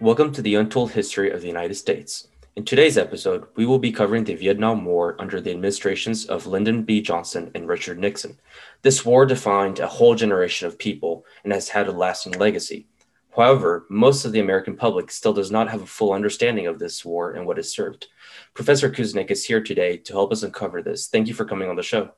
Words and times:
Welcome 0.00 0.32
to 0.32 0.42
the 0.42 0.54
Untold 0.54 0.92
History 0.92 1.30
of 1.30 1.42
the 1.42 1.46
United 1.46 1.74
States. 1.74 2.28
In 2.56 2.64
today's 2.64 2.96
episode, 2.96 3.46
we 3.54 3.66
will 3.66 3.78
be 3.78 3.92
covering 3.92 4.24
the 4.24 4.34
Vietnam 4.34 4.84
War 4.86 5.14
under 5.18 5.40
the 5.40 5.50
administrations 5.50 6.24
of 6.24 6.46
Lyndon 6.46 6.82
B. 6.82 7.02
Johnson 7.02 7.50
and 7.54 7.68
Richard 7.68 7.98
Nixon. 7.98 8.38
This 8.80 9.04
war 9.04 9.26
defined 9.26 9.78
a 9.78 9.86
whole 9.86 10.14
generation 10.14 10.66
of 10.66 10.78
people 10.78 11.26
and 11.44 11.52
has 11.52 11.68
had 11.68 11.86
a 11.86 11.92
lasting 11.92 12.32
legacy. 12.32 12.86
However, 13.34 13.86
most 13.88 14.24
of 14.24 14.32
the 14.32 14.40
American 14.40 14.76
public 14.76 15.10
still 15.10 15.32
does 15.32 15.50
not 15.50 15.70
have 15.70 15.82
a 15.82 15.86
full 15.86 16.12
understanding 16.12 16.66
of 16.66 16.78
this 16.78 17.04
war 17.04 17.32
and 17.32 17.46
what 17.46 17.58
it 17.58 17.64
served. 17.64 18.08
Professor 18.52 18.90
Kuznick 18.90 19.30
is 19.30 19.44
here 19.44 19.62
today 19.62 19.96
to 19.96 20.12
help 20.12 20.32
us 20.32 20.42
uncover 20.42 20.82
this. 20.82 21.08
Thank 21.08 21.28
you 21.28 21.34
for 21.34 21.46
coming 21.46 21.68
on 21.70 21.76
the 21.76 21.82
show. 21.82 22.10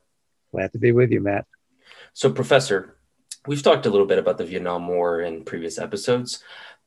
Glad 0.51 0.73
to 0.73 0.79
be 0.79 0.91
with 0.91 1.11
you, 1.11 1.21
Matt. 1.21 1.45
So, 2.13 2.31
Professor, 2.31 2.97
we've 3.47 3.63
talked 3.63 3.85
a 3.85 3.89
little 3.89 4.07
bit 4.07 4.19
about 4.19 4.37
the 4.37 4.45
Vietnam 4.45 4.87
War 4.87 5.21
in 5.21 5.43
previous 5.43 5.79
episodes, 5.79 6.43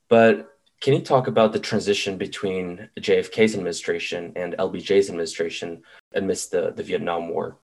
but 0.08 0.54
can 0.80 0.94
you 0.94 1.00
talk 1.00 1.26
about 1.26 1.52
the 1.52 1.58
transition 1.58 2.18
between 2.18 2.88
JFK's 3.00 3.54
administration 3.54 4.32
and 4.36 4.54
LBJ's 4.54 5.08
administration 5.08 5.82
amidst 6.14 6.50
the, 6.50 6.72
the 6.72 6.82
Vietnam 6.82 7.28
War? 7.30 7.58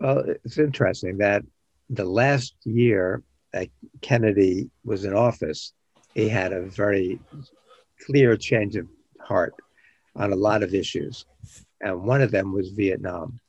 Well, 0.00 0.24
it's 0.44 0.58
interesting 0.58 1.18
that 1.18 1.44
the 1.88 2.04
last 2.04 2.54
year 2.64 3.22
Uh, 3.52 3.64
Kennedy 4.00 4.70
was 4.84 5.04
in 5.04 5.14
office, 5.14 5.72
he 6.14 6.28
had 6.28 6.52
a 6.52 6.62
very 6.62 7.20
clear 8.04 8.36
change 8.36 8.76
of 8.76 8.86
heart 9.20 9.54
on 10.16 10.32
a 10.32 10.36
lot 10.36 10.62
of 10.62 10.74
issues. 10.74 11.24
And 11.80 12.02
one 12.02 12.20
of 12.20 12.30
them 12.30 12.52
was 12.52 12.70
Vietnam. 12.70 13.40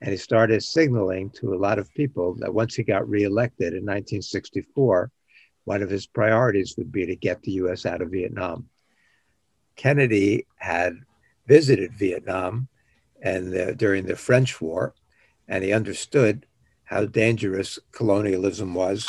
And 0.00 0.10
he 0.10 0.16
started 0.16 0.62
signaling 0.62 1.30
to 1.30 1.54
a 1.54 1.56
lot 1.56 1.78
of 1.78 1.92
people 1.94 2.34
that 2.40 2.52
once 2.52 2.74
he 2.74 2.82
got 2.82 3.08
reelected 3.08 3.68
in 3.68 3.84
1964, 3.84 5.10
one 5.64 5.82
of 5.82 5.90
his 5.90 6.06
priorities 6.06 6.74
would 6.76 6.90
be 6.90 7.06
to 7.06 7.16
get 7.16 7.40
the 7.42 7.52
US 7.52 7.86
out 7.86 8.02
of 8.02 8.10
Vietnam. 8.10 8.68
Kennedy 9.76 10.46
had 10.56 10.94
visited 11.46 11.92
Vietnam 11.94 12.68
and 13.22 13.52
the, 13.52 13.74
during 13.74 14.04
the 14.04 14.16
French 14.16 14.60
War, 14.60 14.94
and 15.48 15.62
he 15.62 15.72
understood 15.72 16.46
how 16.84 17.06
dangerous 17.06 17.78
colonialism 17.92 18.74
was 18.74 19.08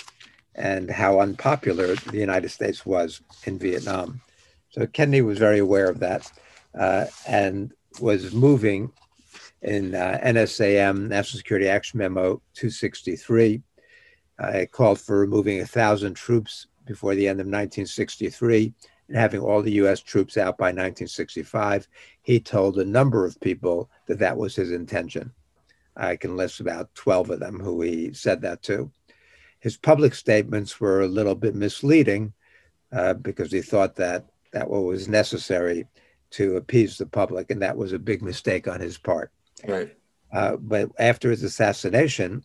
and 0.56 0.90
how 0.90 1.20
unpopular 1.20 1.96
the 1.96 2.18
United 2.18 2.50
States 2.50 2.86
was 2.86 3.22
in 3.46 3.58
Vietnam. 3.58 4.22
So 4.70 4.86
Kennedy 4.88 5.22
was 5.22 5.38
very 5.38 5.60
aware 5.60 5.90
of 5.90 6.00
that 6.00 6.32
uh, 6.78 7.06
and 7.28 7.72
was 8.00 8.34
moving 8.34 8.92
in 9.62 9.96
uh, 9.96 10.20
NSAM, 10.24 11.08
National 11.08 11.38
Security 11.38 11.70
Action 11.70 12.00
Memo 12.00 12.42
263, 12.56 13.62
uh, 14.40 14.66
called 14.72 15.00
for 15.00 15.20
removing 15.20 15.62
a 15.62 15.66
thousand 15.66 16.16
troops 16.16 16.68
before 16.86 17.16
the 17.16 17.28
end 17.28 17.40
of 17.40 17.46
1963 17.46 18.74
and 19.08 19.18
having 19.18 19.42
all 19.42 19.62
the 19.62 19.74
U.S. 19.74 20.02
troops 20.02 20.38
out 20.38 20.58
by 20.58 20.68
1965. 20.68 21.88
He 22.22 22.40
told 22.40 22.78
a 22.78 22.86
number 22.86 23.26
of 23.26 23.40
people 23.40 23.90
that 24.08 24.20
that 24.20 24.38
was 24.38 24.56
his 24.56 24.72
intention. 24.72 25.32
I 25.96 26.16
can 26.16 26.36
list 26.36 26.60
about 26.60 26.94
12 26.96 27.30
of 27.32 27.40
them 27.40 27.60
who 27.60 27.82
he 27.82 28.14
said 28.14 28.42
that 28.42 28.64
to. 28.64 28.92
His 29.64 29.78
public 29.78 30.14
statements 30.14 30.82
were 30.82 31.00
a 31.00 31.08
little 31.08 31.36
bit 31.36 31.56
misleading 31.56 32.34
uh, 32.92 33.14
because 33.14 33.50
he 33.50 33.62
thought 33.62 33.96
that 33.96 34.26
that 34.52 34.70
was 34.70 35.08
necessary 35.08 35.88
to 36.32 36.58
appease 36.58 36.98
the 36.98 37.06
public, 37.06 37.50
and 37.50 37.62
that 37.62 37.78
was 37.78 37.94
a 37.94 37.98
big 37.98 38.22
mistake 38.22 38.68
on 38.68 38.82
his 38.82 38.98
part. 38.98 39.32
Right. 39.66 39.96
Uh, 40.34 40.58
but 40.58 40.92
after 41.00 41.30
his 41.30 41.44
assassination, 41.44 42.44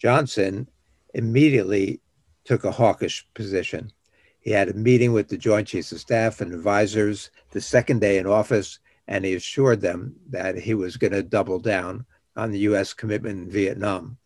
Johnson 0.00 0.68
immediately 1.14 2.00
took 2.42 2.64
a 2.64 2.72
hawkish 2.72 3.24
position. 3.34 3.92
He 4.40 4.50
had 4.50 4.68
a 4.68 4.74
meeting 4.74 5.12
with 5.12 5.28
the 5.28 5.38
Joint 5.38 5.68
Chiefs 5.68 5.92
of 5.92 6.00
Staff 6.00 6.40
and 6.40 6.52
advisors 6.52 7.30
the 7.52 7.60
second 7.60 8.00
day 8.00 8.18
in 8.18 8.26
office, 8.26 8.80
and 9.06 9.24
he 9.24 9.34
assured 9.34 9.80
them 9.80 10.16
that 10.30 10.58
he 10.58 10.74
was 10.74 10.96
going 10.96 11.12
to 11.12 11.22
double 11.22 11.60
down 11.60 12.04
on 12.34 12.50
the 12.50 12.58
U.S. 12.70 12.92
commitment 12.94 13.44
in 13.44 13.48
Vietnam, 13.48 14.18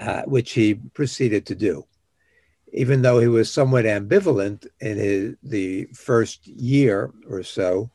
uh, 0.00 0.22
which 0.22 0.52
he 0.52 0.74
proceeded 0.74 1.46
to 1.46 1.54
do. 1.54 1.84
Even 2.72 3.02
though 3.02 3.18
he 3.18 3.28
was 3.28 3.52
somewhat 3.52 3.84
ambivalent 3.84 4.66
in 4.80 4.96
his, 4.96 5.34
the 5.42 5.84
first 5.92 6.46
year 6.46 7.12
or 7.28 7.42
so 7.42 7.90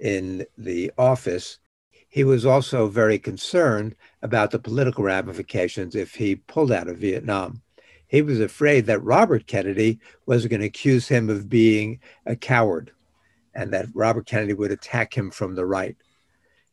in 0.00 0.46
the 0.56 0.90
office, 0.96 1.58
he 2.08 2.24
was 2.24 2.46
also 2.46 2.86
very 2.88 3.18
concerned 3.18 3.94
about 4.22 4.50
the 4.50 4.58
political 4.58 5.04
ramifications 5.04 5.94
if 5.94 6.14
he 6.14 6.36
pulled 6.36 6.72
out 6.72 6.88
of 6.88 6.98
Vietnam. 6.98 7.62
He 8.06 8.22
was 8.22 8.40
afraid 8.40 8.86
that 8.86 9.04
Robert 9.04 9.46
Kennedy 9.46 10.00
was 10.26 10.46
going 10.46 10.60
to 10.60 10.66
accuse 10.66 11.06
him 11.06 11.28
of 11.28 11.48
being 11.48 12.00
a 12.26 12.34
coward 12.34 12.90
and 13.54 13.72
that 13.72 13.86
Robert 13.94 14.26
Kennedy 14.26 14.54
would 14.54 14.72
attack 14.72 15.16
him 15.16 15.30
from 15.30 15.54
the 15.54 15.66
right. 15.66 15.96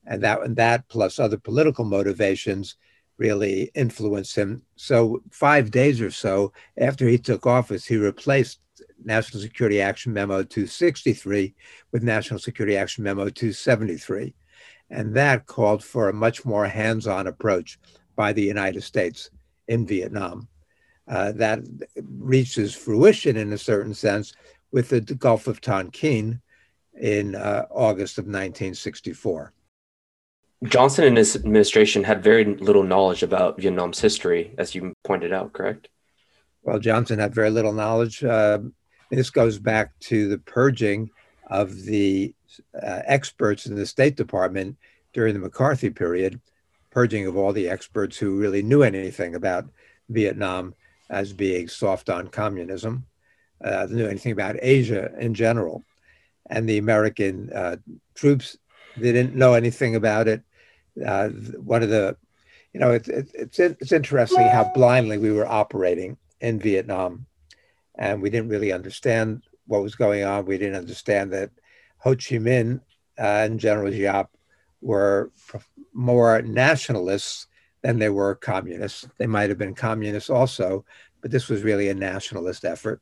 And 0.05 0.23
that, 0.23 0.41
and 0.41 0.55
that 0.55 0.87
plus 0.87 1.19
other 1.19 1.37
political 1.37 1.85
motivations 1.85 2.75
really 3.17 3.72
influenced 3.75 4.35
him. 4.35 4.61
So, 4.75 5.22
five 5.31 5.72
days 5.72 6.01
or 6.01 6.11
so 6.11 6.53
after 6.78 7.07
he 7.07 7.17
took 7.17 7.45
office, 7.45 7.85
he 7.85 7.97
replaced 7.97 8.59
National 9.03 9.41
Security 9.41 9.81
Action 9.81 10.13
Memo 10.13 10.44
263 10.44 11.53
with 11.91 12.03
National 12.03 12.39
Security 12.39 12.78
Action 12.78 13.03
Memo 13.03 13.29
273. 13.29 14.33
And 14.89 15.13
that 15.16 15.45
called 15.45 15.83
for 15.83 16.09
a 16.09 16.13
much 16.13 16.45
more 16.45 16.66
hands 16.66 17.07
on 17.07 17.28
approach 17.28 17.79
by 18.16 18.33
the 18.33 18.44
United 18.44 18.83
States 18.83 19.29
in 19.67 19.85
Vietnam. 19.85 20.47
Uh, 21.07 21.31
that 21.34 21.59
reaches 22.17 22.75
fruition 22.75 23.38
in 23.38 23.53
a 23.53 23.57
certain 23.57 23.94
sense 23.94 24.34
with 24.72 24.89
the 24.89 25.01
Gulf 25.01 25.47
of 25.47 25.61
Tonkin 25.61 26.41
in 26.99 27.35
uh, 27.35 27.66
August 27.72 28.17
of 28.17 28.25
1964. 28.25 29.53
Johnson 30.63 31.06
and 31.06 31.18
his 31.18 31.35
administration 31.35 32.03
had 32.03 32.23
very 32.23 32.44
little 32.44 32.84
knowledge 32.84 33.22
about 33.22 33.59
Vietnam's 33.59 34.00
history, 34.00 34.56
as 34.57 34.73
you 34.73 34.94
pointed 35.03 35.31
out, 35.31 35.53
correct? 35.53 35.90
Well, 36.63 36.79
Johnson 36.79 37.19
had 37.19 37.35
very 37.35 37.51
little 37.51 37.73
knowledge. 37.73 38.23
Uh, 38.23 38.59
this 39.12 39.29
goes 39.29 39.59
back 39.59 39.97
to 40.01 40.28
the 40.28 40.40
purging 40.40 41.12
of 41.47 41.84
the 41.84 42.34
uh, 42.75 43.01
experts 43.06 43.67
in 43.67 43.75
the 43.75 43.85
State 43.85 44.17
Department 44.17 44.78
during 45.13 45.34
the 45.34 45.40
McCarthy 45.40 45.90
period, 45.90 46.41
purging 46.90 47.28
of 47.28 47.38
all 47.38 47.53
the 47.53 47.69
experts 47.69 48.17
who 48.17 48.38
really 48.38 48.63
knew 48.63 48.81
anything 48.81 49.35
about 49.35 49.66
Vietnam 50.09 50.73
as 51.09 51.34
being 51.34 51.67
soft 51.67 52.09
on 52.09 52.28
communism, 52.28 53.06
uh, 53.63 53.88
knew 53.90 54.07
anything 54.07 54.31
about 54.31 54.57
Asia 54.62 55.12
in 55.19 55.34
general. 55.34 55.84
And 56.50 56.67
the 56.67 56.79
American 56.79 57.51
uh, 57.53 57.78
troops 58.16 58.57
didn't 59.00 59.35
know 59.35 59.53
anything 59.53 59.96
about 59.96 60.28
it. 60.28 60.41
Uh, 61.06 61.30
one 61.30 61.84
of 61.84 61.90
the, 61.90 62.16
you 62.74 62.80
know, 62.80 62.91
it, 62.91 63.08
it, 63.08 63.30
it's, 63.34 63.59
it's 63.59 63.91
interesting 63.91 64.47
how 64.47 64.72
blindly 64.74 65.18
we 65.18 65.31
were 65.31 65.47
operating 65.47 66.18
in 66.41 66.59
Vietnam. 66.59 67.25
And 67.96 68.22
we 68.22 68.30
didn't 68.30 68.50
really 68.50 68.72
understand 68.72 69.44
what 69.66 69.81
was 69.81 69.96
going 69.96 70.24
on. 70.24 70.46
We 70.46 70.58
didn't 70.58 70.78
understand 70.78 71.34
that 71.34 71.52
Ho 72.00 72.12
Chi 72.12 72.38
Minh 72.38 72.80
uh, 73.19 73.22
and 73.22 73.59
General 73.59 73.91
Giap 73.91 74.28
were 74.81 75.31
more 75.94 76.41
nationalists 76.44 77.47
than 77.81 78.00
they 78.00 78.09
were 78.09 78.35
communists. 78.35 79.08
They 79.18 79.28
might 79.28 79.50
have 79.50 79.58
been 79.58 79.74
communists 79.74 80.29
also, 80.29 80.85
but 81.22 81.31
this 81.31 81.47
was 81.47 81.64
really 81.64 81.90
a 81.90 81.96
nationalist 81.96 82.66
effort. 82.66 83.02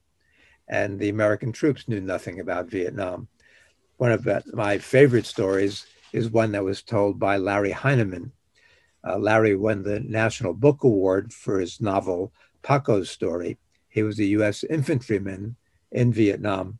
And 0.67 0.99
the 0.99 1.09
American 1.09 1.51
troops 1.51 1.87
knew 1.87 2.01
nothing 2.01 2.39
about 2.39 2.69
Vietnam. 2.69 3.27
One 3.97 4.11
of 4.11 4.27
my 4.53 4.77
favorite 4.77 5.25
stories 5.25 5.85
is 6.15 6.29
one 6.29 6.53
that 6.53 6.63
was 6.63 6.81
told 6.81 7.19
by 7.19 7.35
Larry 7.35 7.71
Heinemann. 7.71 8.31
Uh, 9.05 9.17
Larry 9.17 9.55
won 9.55 9.83
the 9.83 9.99
National 9.99 10.53
Book 10.53 10.83
Award 10.85 11.33
for 11.33 11.59
his 11.59 11.81
novel 11.81 12.31
Paco's 12.63 13.09
Story. 13.09 13.57
He 13.89 14.01
was 14.01 14.17
a 14.17 14.25
U.S. 14.37 14.63
infantryman 14.63 15.57
in 15.91 16.13
Vietnam. 16.13 16.79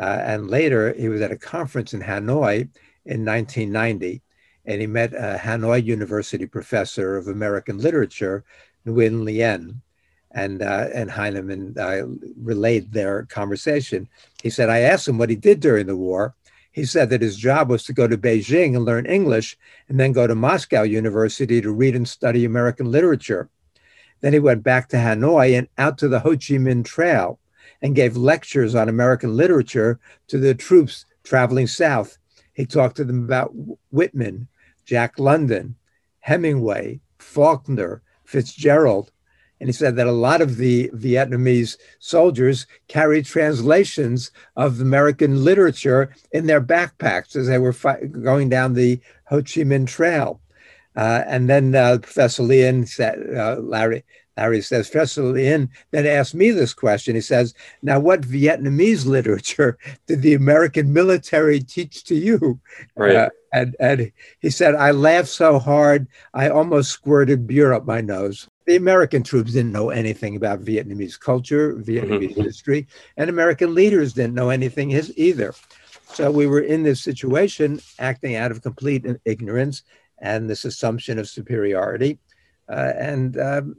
Uh, 0.00 0.20
and 0.24 0.48
later, 0.48 0.94
he 0.94 1.10
was 1.10 1.20
at 1.20 1.30
a 1.30 1.36
conference 1.36 1.92
in 1.92 2.00
Hanoi 2.00 2.68
in 3.04 3.26
1990, 3.26 4.22
and 4.64 4.80
he 4.80 4.86
met 4.86 5.12
a 5.12 5.38
Hanoi 5.38 5.84
University 5.84 6.46
professor 6.46 7.18
of 7.18 7.28
American 7.28 7.76
literature, 7.76 8.42
Nguyen 8.86 9.22
Lien. 9.22 9.82
And, 10.34 10.62
uh, 10.62 10.88
and 10.94 11.10
Heinemann 11.10 11.74
uh, 11.78 12.06
relayed 12.42 12.90
their 12.90 13.24
conversation. 13.24 14.08
He 14.42 14.48
said, 14.48 14.70
I 14.70 14.78
asked 14.78 15.06
him 15.06 15.18
what 15.18 15.28
he 15.28 15.36
did 15.36 15.60
during 15.60 15.86
the 15.86 15.96
war. 15.96 16.34
He 16.72 16.86
said 16.86 17.10
that 17.10 17.20
his 17.20 17.36
job 17.36 17.68
was 17.68 17.84
to 17.84 17.92
go 17.92 18.08
to 18.08 18.16
Beijing 18.16 18.74
and 18.74 18.84
learn 18.84 19.04
English 19.04 19.58
and 19.88 20.00
then 20.00 20.12
go 20.12 20.26
to 20.26 20.34
Moscow 20.34 20.82
University 20.82 21.60
to 21.60 21.70
read 21.70 21.94
and 21.94 22.08
study 22.08 22.44
American 22.44 22.90
literature. 22.90 23.50
Then 24.22 24.32
he 24.32 24.38
went 24.38 24.62
back 24.62 24.88
to 24.88 24.96
Hanoi 24.96 25.56
and 25.58 25.68
out 25.76 25.98
to 25.98 26.08
the 26.08 26.20
Ho 26.20 26.30
Chi 26.30 26.56
Minh 26.56 26.84
Trail 26.84 27.38
and 27.82 27.94
gave 27.94 28.16
lectures 28.16 28.74
on 28.74 28.88
American 28.88 29.36
literature 29.36 30.00
to 30.28 30.38
the 30.38 30.54
troops 30.54 31.04
traveling 31.24 31.66
south. 31.66 32.16
He 32.54 32.64
talked 32.64 32.96
to 32.96 33.04
them 33.04 33.24
about 33.24 33.52
Whitman, 33.90 34.48
Jack 34.86 35.18
London, 35.18 35.76
Hemingway, 36.20 37.00
Faulkner, 37.18 38.02
Fitzgerald. 38.24 39.12
And 39.62 39.68
he 39.68 39.72
said 39.72 39.94
that 39.94 40.08
a 40.08 40.12
lot 40.12 40.40
of 40.40 40.56
the 40.56 40.90
Vietnamese 40.92 41.76
soldiers 42.00 42.66
carried 42.88 43.26
translations 43.26 44.32
of 44.56 44.80
American 44.80 45.44
literature 45.44 46.12
in 46.32 46.48
their 46.48 46.60
backpacks 46.60 47.36
as 47.36 47.46
they 47.46 47.58
were 47.58 47.72
fi- 47.72 48.00
going 48.06 48.48
down 48.48 48.74
the 48.74 49.00
Ho 49.26 49.36
Chi 49.36 49.60
Minh 49.60 49.86
Trail. 49.86 50.40
Uh, 50.96 51.22
and 51.28 51.48
then 51.48 51.76
uh, 51.76 51.98
Professor 52.02 52.42
Lien 52.42 52.84
said, 52.86 53.20
uh, 53.36 53.60
Larry, 53.60 54.02
Larry 54.36 54.62
says, 54.62 54.90
Professor 54.90 55.22
Lien 55.22 55.70
then 55.92 56.08
asked 56.08 56.34
me 56.34 56.50
this 56.50 56.74
question. 56.74 57.14
He 57.14 57.20
says, 57.20 57.54
Now, 57.82 58.00
what 58.00 58.22
Vietnamese 58.22 59.06
literature 59.06 59.78
did 60.08 60.22
the 60.22 60.34
American 60.34 60.92
military 60.92 61.60
teach 61.60 62.02
to 62.06 62.16
you? 62.16 62.58
Right. 62.96 63.14
Uh, 63.14 63.30
and, 63.52 63.76
and 63.78 64.12
he 64.40 64.50
said, 64.50 64.74
I 64.74 64.90
laughed 64.90 65.28
so 65.28 65.60
hard, 65.60 66.08
I 66.34 66.48
almost 66.48 66.90
squirted 66.90 67.46
beer 67.46 67.72
up 67.72 67.86
my 67.86 68.00
nose. 68.00 68.48
The 68.66 68.76
American 68.76 69.22
troops 69.22 69.52
didn't 69.52 69.72
know 69.72 69.90
anything 69.90 70.36
about 70.36 70.60
Vietnamese 70.60 71.18
culture, 71.18 71.74
Vietnamese 71.74 72.30
mm-hmm. 72.30 72.42
history, 72.42 72.86
and 73.16 73.28
American 73.28 73.74
leaders 73.74 74.12
didn't 74.12 74.34
know 74.34 74.50
anything 74.50 74.90
his, 74.90 75.12
either. 75.16 75.54
So 76.12 76.30
we 76.30 76.46
were 76.46 76.60
in 76.60 76.82
this 76.82 77.02
situation 77.02 77.80
acting 77.98 78.36
out 78.36 78.50
of 78.50 78.62
complete 78.62 79.06
ignorance 79.24 79.82
and 80.18 80.48
this 80.48 80.64
assumption 80.64 81.18
of 81.18 81.28
superiority. 81.28 82.18
Uh, 82.68 82.92
and 82.96 83.38
um, 83.38 83.76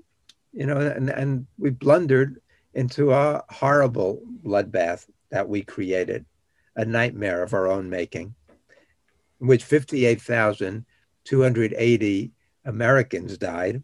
you 0.52 0.66
know, 0.66 0.78
and, 0.78 1.10
and 1.10 1.48
we 1.58 1.70
blundered 1.72 2.42
into 2.74 3.12
a 3.12 3.44
horrible 3.50 4.22
bloodbath 4.44 5.08
that 5.30 5.50
we 5.50 5.64
created, 5.64 6.26
a 6.76 6.86
nightmare 6.86 7.44
of 7.44 7.54
our 7.54 7.68
own 7.68 7.90
making, 7.90 8.36
in 9.42 9.48
which 9.48 9.64
58,280 9.64 12.32
Americans 12.66 13.38
died. 13.38 13.84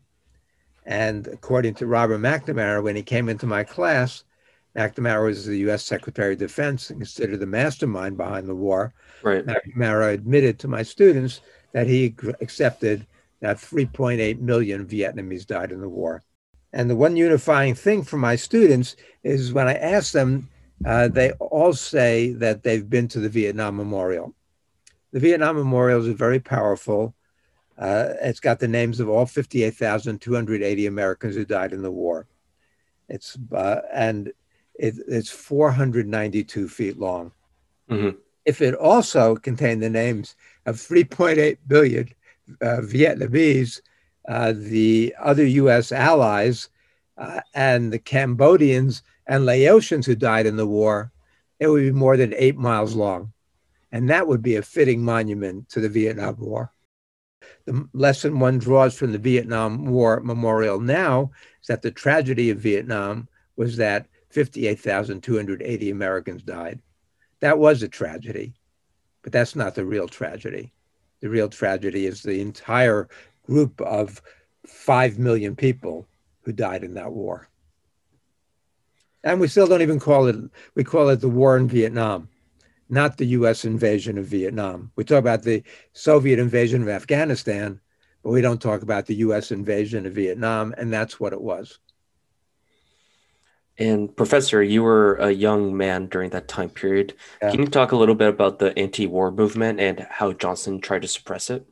And 0.90 1.28
according 1.28 1.76
to 1.76 1.86
Robert 1.86 2.18
McNamara, 2.18 2.82
when 2.82 2.96
he 2.96 3.04
came 3.04 3.30
into 3.30 3.46
my 3.46 3.64
class, 3.64 4.24
McNamara 4.76 5.26
was 5.26 5.46
the 5.46 5.60
US 5.70 5.84
Secretary 5.84 6.34
of 6.34 6.40
Defense 6.40 6.90
and 6.90 7.00
considered 7.00 7.40
the 7.40 7.46
mastermind 7.46 8.18
behind 8.18 8.50
the 8.50 8.56
war. 8.56 8.92
Right. 9.22 9.46
McNamara 9.46 10.16
admitted 10.16 10.58
to 10.60 10.68
my 10.68 10.82
students 10.82 11.42
that 11.74 11.86
he 11.86 12.16
accepted 12.42 13.06
that 13.40 13.58
3.8 13.58 14.40
million 14.40 14.88
Vietnamese 14.88 15.46
died 15.46 15.72
in 15.72 15.80
the 15.80 15.88
war. 15.88 16.24
And 16.74 16.90
the 16.90 16.96
one 16.96 17.16
unifying 17.16 17.76
thing 17.76 18.02
for 18.02 18.18
my 18.18 18.36
students 18.36 18.96
is 19.24 19.54
when 19.54 19.68
I 19.68 19.76
ask 19.76 20.12
them, 20.12 20.50
uh, 20.86 21.08
they 21.08 21.34
all 21.34 21.74
say 21.74 22.34
that 22.34 22.64
they've 22.64 22.90
been 22.90 23.08
to 23.10 23.20
the 23.20 23.30
Vietnam 23.30 23.76
Memorial. 23.76 24.34
The 25.12 25.20
Vietnam 25.20 25.56
Memorial 25.56 26.04
is 26.04 26.16
very 26.16 26.40
powerful. 26.40 27.14
Uh, 27.80 28.14
it's 28.22 28.42
got 28.42 28.60
the 28.60 28.68
names 28.68 29.00
of 29.00 29.08
all 29.08 29.26
58,280 29.26 30.86
Americans 30.86 31.36
who 31.36 31.46
died 31.46 31.72
in 31.72 31.82
the 31.82 31.92
war. 31.92 32.28
It's 33.08 33.38
uh, 33.54 33.82
and 33.94 34.34
it, 34.76 34.96
it's 35.08 35.30
492 35.30 36.68
feet 36.68 37.00
long. 37.00 37.32
Mm-hmm. 37.90 38.18
If 38.46 38.62
it 38.62 38.76
also 38.76 39.36
contained 39.36 39.82
the 39.82 39.90
names 39.90 40.36
of 40.66 40.76
3.8 40.76 41.58
billion 41.68 42.10
uh, 42.62 42.82
Vietnamese, 42.82 43.82
uh, 44.28 44.54
the 44.56 45.16
other 45.20 45.46
US 45.46 45.92
allies 45.92 46.70
uh, 47.18 47.40
and 47.54 47.94
the 47.94 48.00
Cambodians 48.00 49.04
and 49.28 49.46
Laotians 49.46 50.06
who 50.06 50.16
died 50.16 50.46
in 50.46 50.58
the 50.58 50.68
war, 50.68 51.12
it 51.60 51.68
would 51.68 51.82
be 51.82 51.92
more 51.92 52.18
than 52.18 52.34
eight 52.36 52.58
miles 52.58 52.96
long. 52.96 53.32
And 53.92 54.10
that 54.10 54.28
would 54.28 54.42
be 54.42 54.58
a 54.58 54.62
fitting 54.62 55.04
monument 55.04 55.70
to 55.70 55.80
the 55.80 55.90
Vietnam 55.90 56.36
War. 56.40 56.72
The 57.66 57.88
lesson 57.94 58.40
one 58.40 58.58
draws 58.58 58.96
from 58.96 59.12
the 59.12 59.18
Vietnam 59.18 59.86
War 59.86 60.20
Memorial 60.22 60.80
now 60.80 61.32
is 61.62 61.68
that 61.68 61.82
the 61.82 61.92
tragedy 61.92 62.50
of 62.50 62.60
Vietnam 62.60 63.28
was 63.56 63.78
that 63.78 64.08
58,280 64.30 65.90
Americans 65.90 66.44
died. 66.44 66.80
That 67.40 67.58
was 67.58 67.84
a 67.84 67.88
tragedy, 67.88 68.54
but 69.22 69.32
that's 69.32 69.56
not 69.56 69.76
the 69.76 69.86
real 69.86 70.08
tragedy. 70.08 70.72
The 71.22 71.30
real 71.30 71.50
tragedy 71.50 72.06
is 72.06 72.22
the 72.22 72.42
entire 72.42 73.10
group 73.46 73.82
of 73.82 74.22
5 74.68 75.20
million 75.20 75.56
people 75.56 76.08
who 76.42 76.52
died 76.52 76.84
in 76.84 76.94
that 76.94 77.12
war. 77.12 77.50
And 79.24 79.40
we 79.40 79.48
still 79.48 79.68
don't 79.68 79.82
even 79.82 80.00
call 80.00 80.28
it, 80.28 80.36
we 80.76 80.84
call 80.84 81.10
it 81.10 81.18
the 81.18 81.30
war 81.30 81.58
in 81.58 81.68
Vietnam, 81.68 82.30
not 82.90 83.18
the 83.18 83.28
US 83.28 83.66
invasion 83.66 84.18
of 84.18 84.26
Vietnam. 84.26 84.92
We 84.96 85.04
talk 85.04 85.20
about 85.20 85.44
the 85.44 85.64
Soviet 85.94 86.40
invasion 86.40 86.82
of 86.82 86.90
Afghanistan, 86.90 87.80
but 88.24 88.32
we 88.32 88.42
don't 88.42 88.62
talk 88.62 88.82
about 88.82 89.06
the 89.06 89.16
US 89.16 89.52
invasion 89.52 90.06
of 90.06 90.14
Vietnam, 90.14 90.74
and 90.78 90.92
that's 90.92 91.20
what 91.20 91.34
it 91.34 91.42
was. 91.42 91.80
And 93.78 94.14
Professor, 94.14 94.62
you 94.62 94.84
were 94.84 95.16
a 95.16 95.32
young 95.32 95.78
man 95.78 96.08
during 96.08 96.32
that 96.32 96.50
time 96.50 96.70
period. 96.70 97.14
Yeah. 97.42 97.52
Can 97.52 97.62
you 97.62 97.68
talk 97.68 97.94
a 97.94 97.96
little 97.96 98.16
bit 98.16 98.28
about 98.28 98.60
the 98.60 98.78
anti 98.78 99.08
war 99.08 99.32
movement 99.32 99.80
and 99.80 100.06
how 100.10 100.34
Johnson 100.34 100.82
tried 100.82 101.04
to 101.04 101.08
suppress 101.08 101.50
it? 101.50 101.66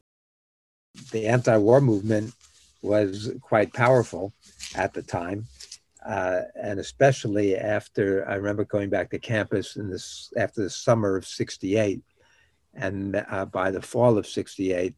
the 1.12 1.28
anti-war 1.28 1.82
movement 1.82 2.34
was 2.82 3.32
quite 3.42 3.74
powerful 3.74 4.34
at 4.76 4.94
the 4.94 5.02
time, 5.02 5.48
uh, 6.08 6.42
and 6.56 6.80
especially 6.80 7.58
after 7.58 8.28
I 8.30 8.36
remember 8.36 8.64
going 8.64 8.90
back 8.90 9.10
to 9.12 9.20
campus 9.20 9.76
in 9.76 9.90
this 9.90 10.32
after 10.38 10.64
the 10.64 10.70
summer 10.70 11.18
of 11.18 11.26
'68, 11.26 12.02
and 12.74 13.24
uh, 13.30 13.46
by 13.46 13.72
the 13.72 13.82
fall 13.82 14.18
of 14.18 14.26
'68, 14.26 14.96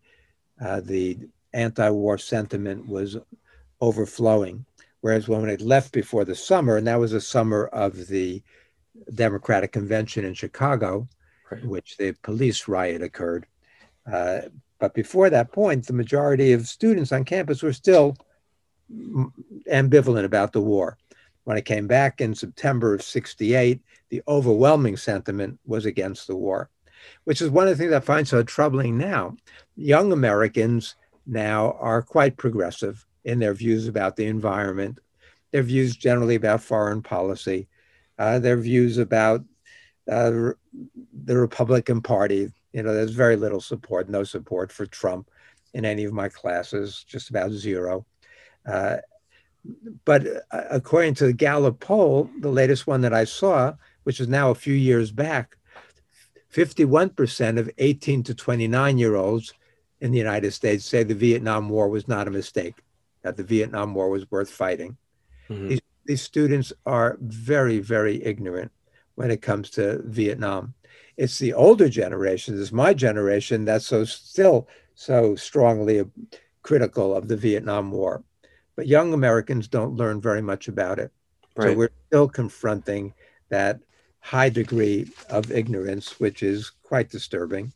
uh, 0.61 0.81
the 0.81 1.17
anti-war 1.53 2.17
sentiment 2.17 2.87
was 2.87 3.17
overflowing. 3.81 4.65
Whereas 5.01 5.27
when 5.27 5.49
it 5.49 5.61
left 5.61 5.93
before 5.93 6.25
the 6.25 6.35
summer, 6.35 6.77
and 6.77 6.85
that 6.87 6.99
was 6.99 7.11
the 7.11 7.21
summer 7.21 7.67
of 7.67 8.07
the 8.07 8.43
Democratic 9.15 9.71
Convention 9.71 10.25
in 10.25 10.33
Chicago, 10.33 11.07
right. 11.49 11.65
which 11.65 11.97
the 11.97 12.11
police 12.21 12.67
riot 12.67 13.01
occurred. 13.01 13.47
Uh, 14.11 14.41
but 14.77 14.93
before 14.93 15.29
that 15.29 15.51
point, 15.51 15.87
the 15.87 15.93
majority 15.93 16.51
of 16.53 16.67
students 16.67 17.11
on 17.11 17.23
campus 17.25 17.63
were 17.63 17.73
still 17.73 18.15
ambivalent 19.71 20.25
about 20.25 20.53
the 20.53 20.61
war. 20.61 20.97
When 21.49 21.57
I 21.57 21.61
came 21.61 21.87
back 21.87 22.21
in 22.21 22.35
September 22.35 22.93
of 22.93 23.01
68, 23.01 23.81
the 24.09 24.21
overwhelming 24.27 24.97
sentiment 24.97 25.59
was 25.65 25.87
against 25.87 26.27
the 26.27 26.35
war, 26.35 26.69
which 27.23 27.41
is 27.41 27.49
one 27.49 27.67
of 27.67 27.75
the 27.75 27.83
things 27.83 27.91
I 27.91 28.01
find 28.01 28.27
so 28.27 28.43
troubling 28.43 28.99
now. 28.99 29.35
Young 29.75 30.11
Americans 30.11 30.95
now 31.25 31.71
are 31.79 32.03
quite 32.03 32.37
progressive 32.37 33.03
in 33.23 33.39
their 33.39 33.55
views 33.55 33.87
about 33.87 34.15
the 34.15 34.27
environment, 34.27 34.99
their 35.49 35.63
views 35.63 35.95
generally 35.95 36.35
about 36.35 36.61
foreign 36.61 37.01
policy, 37.01 37.67
uh, 38.19 38.37
their 38.37 38.57
views 38.57 38.99
about 38.99 39.43
uh, 40.07 40.51
the 41.23 41.35
Republican 41.35 41.99
Party, 41.99 42.53
you 42.73 42.83
know, 42.83 42.93
there's 42.93 43.09
very 43.09 43.37
little 43.37 43.59
support, 43.59 44.07
no 44.07 44.23
support 44.23 44.71
for 44.71 44.85
Trump 44.85 45.31
in 45.73 45.83
any 45.83 46.03
of 46.03 46.13
my 46.13 46.29
classes, 46.29 47.03
just 47.07 47.31
about 47.31 47.49
zero. 47.49 48.05
Uh, 48.67 48.97
but 50.05 50.25
uh, 50.51 50.63
according 50.69 51.15
to 51.15 51.25
the 51.25 51.33
Gallup 51.33 51.79
poll, 51.79 52.29
the 52.39 52.49
latest 52.49 52.87
one 52.87 53.01
that 53.01 53.13
I 53.13 53.23
saw, 53.23 53.73
which 54.03 54.19
is 54.19 54.27
now 54.27 54.49
a 54.51 54.55
few 54.55 54.73
years 54.73 55.11
back, 55.11 55.57
51% 56.53 57.59
of 57.59 57.69
18 57.77 58.23
to 58.23 58.33
29 58.33 58.97
year 58.97 59.15
olds 59.15 59.53
in 60.01 60.11
the 60.11 60.17
United 60.17 60.51
States 60.51 60.85
say 60.85 61.03
the 61.03 61.13
Vietnam 61.13 61.69
War 61.69 61.89
was 61.89 62.07
not 62.07 62.27
a 62.27 62.31
mistake, 62.31 62.75
that 63.21 63.37
the 63.37 63.43
Vietnam 63.43 63.93
War 63.93 64.09
was 64.09 64.29
worth 64.31 64.49
fighting. 64.49 64.97
Mm-hmm. 65.49 65.67
These, 65.67 65.81
these 66.05 66.21
students 66.21 66.73
are 66.85 67.17
very, 67.21 67.79
very 67.79 68.23
ignorant 68.23 68.71
when 69.15 69.29
it 69.29 69.41
comes 69.41 69.69
to 69.71 70.01
Vietnam 70.05 70.73
it's 71.19 71.37
the 71.37 71.53
older 71.53 71.89
generation, 71.89 72.59
it's 72.59 72.71
my 72.71 72.93
generation 72.93 73.65
that's 73.65 73.85
so 73.85 74.05
still 74.05 74.69
so 74.95 75.35
strongly 75.35 76.01
critical 76.63 77.13
of 77.13 77.27
the 77.27 77.35
Vietnam 77.35 77.91
War. 77.91 78.23
But 78.79 78.87
young 78.87 79.13
Americans 79.13 79.67
don't 79.67 79.97
learn 79.97 80.21
very 80.21 80.41
much 80.41 80.69
about 80.69 80.99
it. 80.99 81.11
Right. 81.57 81.71
So 81.71 81.77
we're 81.77 81.89
still 82.07 82.29
confronting 82.29 83.13
that 83.49 83.81
high 84.21 84.47
degree 84.47 85.11
of 85.29 85.51
ignorance, 85.51 86.17
which 86.17 86.41
is 86.41 86.71
quite 86.81 87.09
disturbing. 87.09 87.73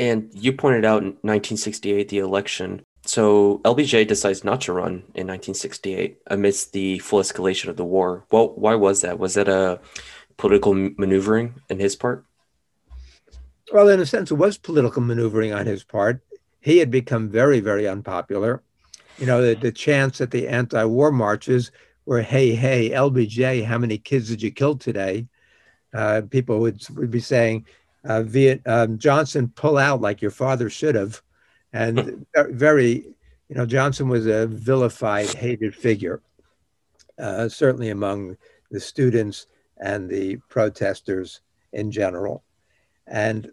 And 0.00 0.28
you 0.34 0.52
pointed 0.52 0.84
out 0.84 1.02
in 1.02 1.10
1968, 1.22 2.08
the 2.08 2.18
election. 2.18 2.82
So 3.06 3.58
LBJ 3.58 4.08
decides 4.08 4.42
not 4.42 4.62
to 4.62 4.72
run 4.72 5.04
in 5.14 5.28
1968 5.28 6.18
amidst 6.26 6.72
the 6.72 6.98
full 6.98 7.20
escalation 7.20 7.68
of 7.68 7.76
the 7.76 7.84
war. 7.84 8.24
Well, 8.32 8.48
why 8.56 8.74
was 8.74 9.02
that? 9.02 9.20
Was 9.20 9.34
that 9.34 9.48
a 9.48 9.78
political 10.38 10.74
maneuvering 10.74 11.54
in 11.68 11.78
his 11.78 11.94
part? 11.94 12.24
Well, 13.72 13.88
in 13.88 14.00
a 14.00 14.06
sense, 14.06 14.32
it 14.32 14.34
was 14.34 14.58
political 14.58 15.02
maneuvering 15.02 15.52
on 15.52 15.66
his 15.66 15.84
part. 15.84 16.20
He 16.60 16.78
had 16.78 16.90
become 16.90 17.28
very, 17.28 17.60
very 17.60 17.86
unpopular. 17.86 18.64
You 19.20 19.26
know, 19.26 19.42
the, 19.42 19.54
the 19.54 19.70
chants 19.70 20.20
at 20.20 20.30
the 20.30 20.48
anti 20.48 20.82
war 20.84 21.12
marches 21.12 21.70
were, 22.06 22.22
hey, 22.22 22.54
hey, 22.54 22.90
LBJ, 22.90 23.64
how 23.64 23.78
many 23.78 23.98
kids 23.98 24.28
did 24.28 24.42
you 24.42 24.50
kill 24.50 24.76
today? 24.76 25.28
Uh, 25.92 26.22
people 26.28 26.58
would, 26.60 26.82
would 26.96 27.10
be 27.10 27.20
saying, 27.20 27.66
uh, 28.04 28.22
Viet, 28.22 28.62
um, 28.66 28.98
Johnson 28.98 29.52
pull 29.54 29.76
out 29.76 30.00
like 30.00 30.22
your 30.22 30.30
father 30.30 30.70
should 30.70 30.94
have, 30.94 31.20
and 31.72 32.26
very, 32.34 33.04
you 33.48 33.56
know, 33.56 33.66
Johnson 33.66 34.08
was 34.08 34.26
a 34.26 34.46
vilified, 34.46 35.28
hated 35.34 35.74
figure, 35.74 36.22
uh, 37.18 37.48
certainly 37.48 37.90
among 37.90 38.36
the 38.70 38.80
students 38.80 39.46
and 39.76 40.08
the 40.08 40.36
protesters 40.48 41.40
in 41.72 41.90
general, 41.90 42.42
and 43.06 43.52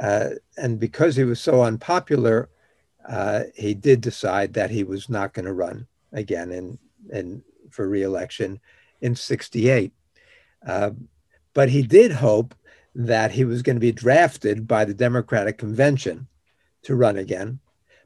uh, 0.00 0.30
and 0.56 0.78
because 0.78 1.16
he 1.16 1.24
was 1.24 1.40
so 1.40 1.62
unpopular, 1.62 2.48
uh, 3.08 3.44
he 3.54 3.74
did 3.74 4.00
decide 4.00 4.54
that 4.54 4.70
he 4.70 4.84
was 4.84 5.08
not 5.08 5.34
going 5.34 5.44
to 5.44 5.52
run 5.52 5.86
again 6.12 6.50
in 6.50 6.78
in 7.12 7.42
for 7.70 7.88
reelection 7.88 8.60
in 9.00 9.14
'68. 9.14 9.92
Uh, 10.66 10.90
but 11.52 11.68
he 11.68 11.82
did 11.82 12.12
hope 12.12 12.54
that 12.94 13.32
he 13.32 13.44
was 13.44 13.62
going 13.62 13.76
to 13.76 13.80
be 13.80 13.92
drafted 13.92 14.66
by 14.66 14.84
the 14.84 14.94
Democratic 14.94 15.58
Convention 15.58 16.26
to 16.82 16.94
run 16.94 17.16
again. 17.16 17.58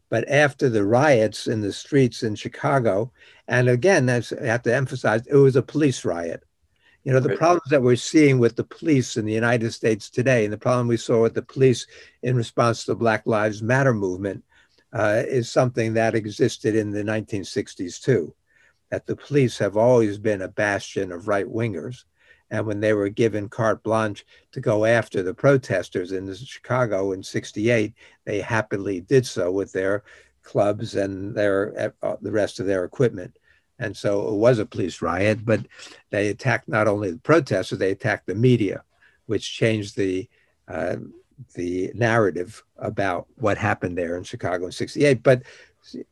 But 0.09 0.29
after 0.29 0.69
the 0.69 0.85
riots 0.85 1.47
in 1.47 1.61
the 1.61 1.73
streets 1.73 2.23
in 2.23 2.35
Chicago, 2.35 3.13
and 3.47 3.69
again, 3.69 4.09
I 4.09 4.23
have 4.43 4.63
to 4.63 4.75
emphasize, 4.75 5.27
it 5.27 5.37
was 5.37 5.57
a 5.57 5.63
police 5.63 6.05
riot. 6.05 6.45
You 7.05 7.13
know, 7.13 7.21
the 7.21 7.31
right. 7.31 7.39
problems 7.39 7.71
that 7.71 7.83
we're 7.83 7.97
seeing 7.97 8.39
with 8.39 8.57
the 8.57 8.65
police 8.65 9.17
in 9.17 9.25
the 9.25 9.33
United 9.33 9.73
States 9.73 10.11
today, 10.11 10.45
and 10.45 10.53
the 10.53 10.59
problem 10.59 10.89
we 10.89 10.97
saw 10.97 11.23
with 11.23 11.35
the 11.35 11.43
police 11.43 11.87
in 12.23 12.37
response 12.37 12.85
to 12.85 12.93
the 12.93 12.97
Black 12.97 13.27
Lives 13.27 13.63
Matter 13.63 13.95
movement, 13.95 14.43
uh, 14.93 15.23
is 15.27 15.51
something 15.51 15.95
that 15.95 16.15
existed 16.15 16.75
in 16.75 16.91
the 16.91 17.03
1960s 17.03 18.01
too. 18.01 18.35
That 18.91 19.07
the 19.07 19.17
police 19.17 19.59
have 19.59 19.77
always 19.77 20.19
been 20.19 20.43
a 20.43 20.49
bastion 20.49 21.13
of 21.13 21.29
right 21.29 21.47
wingers 21.47 22.05
and 22.51 22.67
when 22.67 22.81
they 22.81 22.93
were 22.93 23.09
given 23.09 23.49
carte 23.49 23.83
blanche 23.83 24.25
to 24.53 24.61
go 24.61 24.85
after 24.85 25.23
the 25.23 25.35
protesters 25.35 26.13
in 26.13 26.33
Chicago 26.35 27.13
in 27.13 27.23
68, 27.23 27.93
they 28.25 28.41
happily 28.41 29.01
did 29.01 29.27
so 29.27 29.51
with 29.51 29.73
their 29.73 30.05
clubs 30.43 30.95
and 30.95 31.35
their 31.35 31.93
uh, 32.03 32.17
the 32.23 32.33
rest 32.33 32.59
of 32.59 32.67
their 32.67 32.85
equipment. 32.85 33.39
And 33.79 33.97
so 33.97 34.29
it 34.29 34.35
was 34.35 34.59
a 34.59 34.67
police 34.67 35.03
riot, 35.03 35.45
but 35.45 35.61
they 36.11 36.29
attacked 36.29 36.69
not 36.69 36.89
only 36.89 37.13
the 37.13 37.19
protesters, 37.19 37.79
they 37.79 37.93
attacked 37.93 38.27
the 38.27 38.35
media, 38.35 38.83
which 39.27 39.55
changed 39.55 39.97
the 39.97 40.29
uh, 40.67 40.97
the 41.55 41.91
narrative 41.95 42.63
about 42.79 43.27
what 43.37 43.59
happened 43.59 43.97
there 43.97 44.17
in 44.17 44.25
Chicago 44.25 44.67
in 44.67 44.73
68. 44.73 45.23
But 45.23 45.43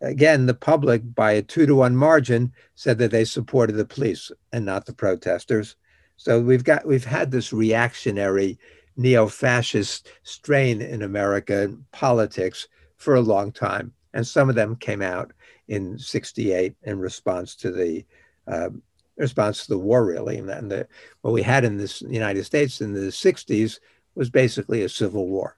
again, 0.00 0.46
the 0.46 0.54
public, 0.54 1.02
by 1.14 1.32
a 1.32 1.42
two 1.42 1.66
to 1.66 1.74
one 1.74 1.96
margin, 1.96 2.52
said 2.74 2.98
that 2.98 3.10
they 3.10 3.24
supported 3.24 3.74
the 3.74 3.84
police 3.84 4.30
and 4.52 4.64
not 4.64 4.86
the 4.86 4.92
protesters. 4.92 5.76
So 6.16 6.40
we've 6.40 6.64
got 6.64 6.86
we've 6.86 7.04
had 7.04 7.30
this 7.30 7.52
reactionary 7.52 8.58
neo-fascist 8.96 10.08
strain 10.22 10.80
in 10.80 11.02
American 11.02 11.84
politics 11.92 12.68
for 12.96 13.14
a 13.14 13.20
long 13.20 13.52
time, 13.52 13.92
and 14.14 14.26
some 14.26 14.48
of 14.48 14.54
them 14.54 14.76
came 14.76 15.02
out 15.02 15.32
in 15.68 15.98
'68 15.98 16.74
in 16.84 16.98
response 16.98 17.54
to 17.56 17.70
the 17.70 18.04
uh, 18.46 18.70
response 19.16 19.66
to 19.66 19.74
the 19.74 19.78
war, 19.78 20.04
really. 20.04 20.38
And 20.38 20.70
the, 20.70 20.86
what 21.20 21.34
we 21.34 21.42
had 21.42 21.64
in 21.64 21.76
this 21.76 22.00
United 22.02 22.44
States 22.44 22.80
in 22.80 22.94
the 22.94 23.10
'60s 23.10 23.78
was 24.16 24.30
basically 24.30 24.82
a 24.82 24.88
civil 24.88 25.28
war 25.28 25.56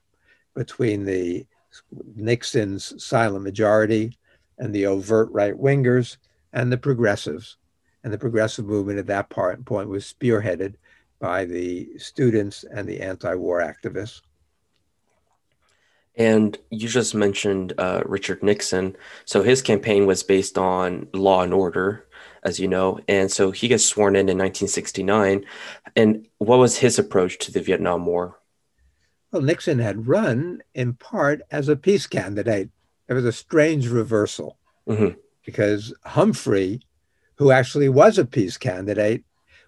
between 0.54 1.04
the 1.04 1.46
Nixon's 2.16 3.02
silent 3.02 3.44
majority 3.44 4.18
and 4.58 4.74
the 4.74 4.86
overt 4.86 5.30
right 5.30 5.54
wingers 5.54 6.16
and 6.52 6.72
the 6.72 6.78
progressives 6.78 7.56
and 8.04 8.12
the 8.12 8.18
progressive 8.18 8.64
movement 8.64 8.98
at 8.98 9.06
that 9.06 9.28
part, 9.28 9.64
point 9.64 9.88
was 9.88 10.12
spearheaded 10.12 10.74
by 11.20 11.44
the 11.44 11.88
students 11.98 12.64
and 12.64 12.88
the 12.88 13.00
anti-war 13.00 13.60
activists. 13.60 14.22
And 16.16 16.58
you 16.70 16.88
just 16.88 17.14
mentioned 17.14 17.74
uh, 17.78 18.02
Richard 18.04 18.42
Nixon. 18.42 18.96
So 19.24 19.42
his 19.42 19.62
campaign 19.62 20.06
was 20.06 20.22
based 20.22 20.58
on 20.58 21.06
law 21.12 21.42
and 21.42 21.54
order, 21.54 22.06
as 22.42 22.58
you 22.58 22.66
know. 22.66 22.98
And 23.06 23.30
so 23.30 23.52
he 23.52 23.68
gets 23.68 23.84
sworn 23.84 24.16
in 24.16 24.28
in 24.28 24.38
1969. 24.38 25.44
And 25.94 26.26
what 26.38 26.58
was 26.58 26.78
his 26.78 26.98
approach 26.98 27.38
to 27.38 27.52
the 27.52 27.60
Vietnam 27.60 28.04
War? 28.06 28.38
Well, 29.30 29.42
Nixon 29.42 29.78
had 29.78 30.06
run 30.06 30.62
in 30.75 30.94
part 30.94 31.42
as 31.50 31.68
a 31.68 31.76
peace 31.76 32.06
candidate. 32.06 32.70
It 33.08 33.14
was 33.14 33.25
a 33.25 33.32
strange 33.32 33.88
reversal 33.88 34.58
mm-hmm. 34.88 35.18
because 35.44 35.94
Humphrey 36.04 36.80
who 37.38 37.52
actually 37.52 37.88
was 37.88 38.18
a 38.18 38.25
peace 38.25 38.58
candidate. 38.58 39.25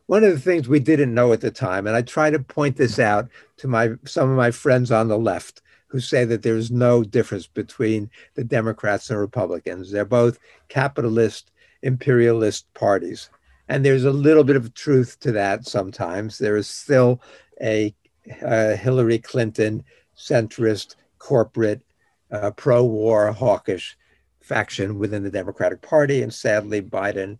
One 0.06 0.24
of 0.24 0.32
the 0.32 0.40
things 0.40 0.68
we 0.68 0.80
didn't 0.80 1.14
know 1.14 1.32
at 1.32 1.40
the 1.40 1.52
time, 1.52 1.86
and 1.86 1.94
I 1.94 2.02
try 2.02 2.30
to 2.30 2.40
point 2.40 2.76
this 2.76 2.98
out 2.98 3.28
to 3.58 3.68
my 3.68 3.92
some 4.04 4.28
of 4.28 4.36
my 4.36 4.50
friends 4.50 4.90
on 4.90 5.08
the 5.08 5.18
left 5.18 5.62
who 5.86 6.00
say 6.00 6.24
that 6.24 6.42
there's 6.42 6.70
no 6.70 7.02
difference 7.02 7.46
between 7.46 8.10
the 8.34 8.44
Democrats 8.44 9.08
and 9.10 9.18
Republicans. 9.18 9.90
They're 9.90 10.04
both 10.04 10.38
capitalist, 10.68 11.52
imperialist 11.82 12.72
parties. 12.74 13.30
And 13.68 13.84
there's 13.84 14.04
a 14.04 14.10
little 14.10 14.44
bit 14.44 14.56
of 14.56 14.74
truth 14.74 15.18
to 15.20 15.32
that 15.32 15.66
sometimes. 15.66 16.38
There 16.38 16.56
is 16.56 16.68
still 16.68 17.20
a, 17.60 17.94
a 18.42 18.76
Hillary 18.76 19.18
Clinton 19.18 19.84
centrist, 20.16 20.96
corporate, 21.18 21.82
uh, 22.30 22.50
pro 22.52 22.84
war, 22.84 23.32
hawkish 23.32 23.96
faction 24.40 24.98
within 24.98 25.22
the 25.22 25.30
Democratic 25.30 25.82
Party. 25.82 26.22
And 26.22 26.32
sadly, 26.32 26.82
Biden 26.82 27.38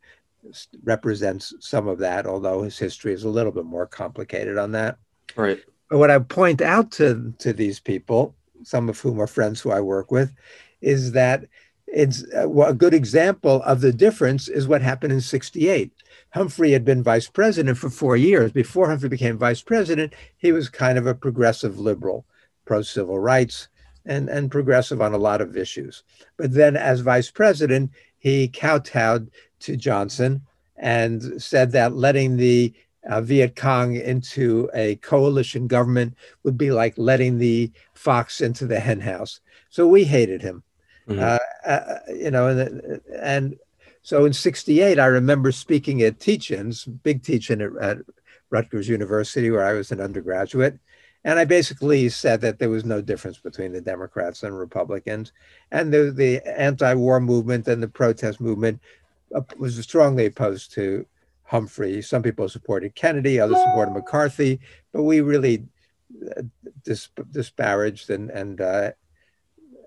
represents 0.84 1.52
some 1.60 1.88
of 1.88 1.98
that, 1.98 2.26
although 2.26 2.62
his 2.62 2.78
history 2.78 3.12
is 3.12 3.24
a 3.24 3.28
little 3.28 3.52
bit 3.52 3.64
more 3.64 3.86
complicated 3.86 4.58
on 4.58 4.72
that. 4.72 4.96
Right. 5.36 5.60
But 5.88 5.98
what 5.98 6.10
I 6.10 6.18
point 6.18 6.60
out 6.60 6.90
to, 6.92 7.34
to 7.38 7.52
these 7.52 7.80
people, 7.80 8.34
some 8.62 8.88
of 8.88 8.98
whom 8.98 9.20
are 9.20 9.26
friends 9.26 9.60
who 9.60 9.70
I 9.70 9.80
work 9.80 10.10
with, 10.10 10.32
is 10.80 11.12
that 11.12 11.44
it's 11.92 12.24
uh, 12.34 12.48
a 12.62 12.74
good 12.74 12.94
example 12.94 13.62
of 13.62 13.80
the 13.80 13.92
difference 13.92 14.48
is 14.48 14.68
what 14.68 14.82
happened 14.82 15.12
in 15.12 15.20
68. 15.20 15.90
Humphrey 16.32 16.70
had 16.70 16.84
been 16.84 17.02
vice 17.02 17.28
president 17.28 17.78
for 17.78 17.90
four 17.90 18.16
years. 18.16 18.52
Before 18.52 18.88
Humphrey 18.88 19.08
became 19.08 19.36
vice 19.36 19.62
president, 19.62 20.12
he 20.38 20.52
was 20.52 20.68
kind 20.68 20.98
of 20.98 21.06
a 21.06 21.14
progressive 21.14 21.78
liberal, 21.78 22.24
pro 22.64 22.82
civil 22.82 23.18
rights, 23.18 23.68
and, 24.06 24.28
and 24.28 24.50
progressive 24.50 25.02
on 25.02 25.12
a 25.12 25.18
lot 25.18 25.40
of 25.40 25.56
issues. 25.56 26.04
But 26.36 26.52
then 26.52 26.76
as 26.76 27.00
vice 27.00 27.30
president, 27.30 27.90
he 28.18 28.48
kowtowed 28.48 29.30
to 29.60 29.76
Johnson 29.76 30.42
and 30.76 31.42
said 31.42 31.72
that 31.72 31.94
letting 31.94 32.36
the 32.36 32.72
uh, 33.08 33.20
Viet 33.20 33.56
Cong 33.56 33.96
into 33.96 34.70
a 34.74 34.96
coalition 34.96 35.66
government 35.66 36.14
would 36.42 36.58
be 36.58 36.70
like 36.70 36.94
letting 36.96 37.38
the 37.38 37.70
fox 37.94 38.40
into 38.40 38.66
the 38.66 38.80
henhouse. 38.80 39.40
So 39.70 39.86
we 39.86 40.04
hated 40.04 40.42
him, 40.42 40.62
mm-hmm. 41.08 41.20
uh, 41.20 41.38
uh, 41.70 41.98
you 42.08 42.30
know, 42.30 42.48
and, 42.48 43.00
and 43.14 43.56
so 44.02 44.24
in 44.24 44.32
68, 44.32 44.98
I 44.98 45.06
remember 45.06 45.52
speaking 45.52 46.02
at 46.02 46.20
teach-ins, 46.20 46.84
big 46.84 47.22
teach-in 47.22 47.60
at, 47.60 47.70
at 47.80 47.98
Rutgers 48.50 48.88
University, 48.88 49.50
where 49.50 49.64
I 49.64 49.74
was 49.74 49.92
an 49.92 50.00
undergraduate. 50.00 50.78
And 51.24 51.38
I 51.38 51.44
basically 51.44 52.08
said 52.08 52.40
that 52.40 52.58
there 52.58 52.70
was 52.70 52.84
no 52.84 53.02
difference 53.02 53.38
between 53.38 53.72
the 53.72 53.80
Democrats 53.80 54.42
and 54.42 54.58
Republicans. 54.58 55.32
And 55.70 55.92
the, 55.92 56.10
the 56.10 56.40
anti 56.58 56.94
war 56.94 57.20
movement 57.20 57.68
and 57.68 57.82
the 57.82 57.88
protest 57.88 58.40
movement 58.40 58.80
was 59.58 59.78
strongly 59.82 60.26
opposed 60.26 60.72
to 60.72 61.06
Humphrey. 61.44 62.00
Some 62.00 62.22
people 62.22 62.48
supported 62.48 62.94
Kennedy, 62.94 63.38
others 63.38 63.58
supported 63.58 63.92
McCarthy, 63.92 64.60
but 64.92 65.02
we 65.02 65.20
really 65.20 65.66
uh, 66.36 66.42
dis- 66.84 67.10
disparaged 67.30 68.08
and, 68.08 68.30
and 68.30 68.60
uh, 68.60 68.92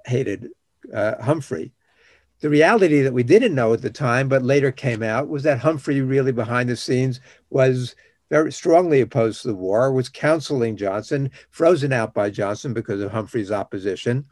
hated 0.05 0.49
uh, 0.93 1.21
Humphrey. 1.21 1.71
The 2.41 2.49
reality 2.49 3.01
that 3.01 3.13
we 3.13 3.23
didn't 3.23 3.55
know 3.55 3.73
at 3.73 3.81
the 3.81 3.89
time, 3.89 4.27
but 4.27 4.43
later 4.43 4.71
came 4.71 5.01
out, 5.01 5.29
was 5.29 5.43
that 5.43 5.59
Humphrey 5.59 6.01
really 6.01 6.33
behind 6.33 6.69
the 6.69 6.75
scenes 6.75 7.21
was 7.49 7.95
very 8.29 8.51
strongly 8.51 8.99
opposed 8.99 9.41
to 9.41 9.47
the 9.47 9.55
war, 9.55 9.91
was 9.91 10.09
counseling 10.09 10.75
Johnson, 10.75 11.31
frozen 11.51 11.93
out 11.93 12.13
by 12.13 12.29
Johnson 12.29 12.73
because 12.73 12.99
of 12.99 13.11
Humphrey's 13.11 13.51
opposition. 13.51 14.25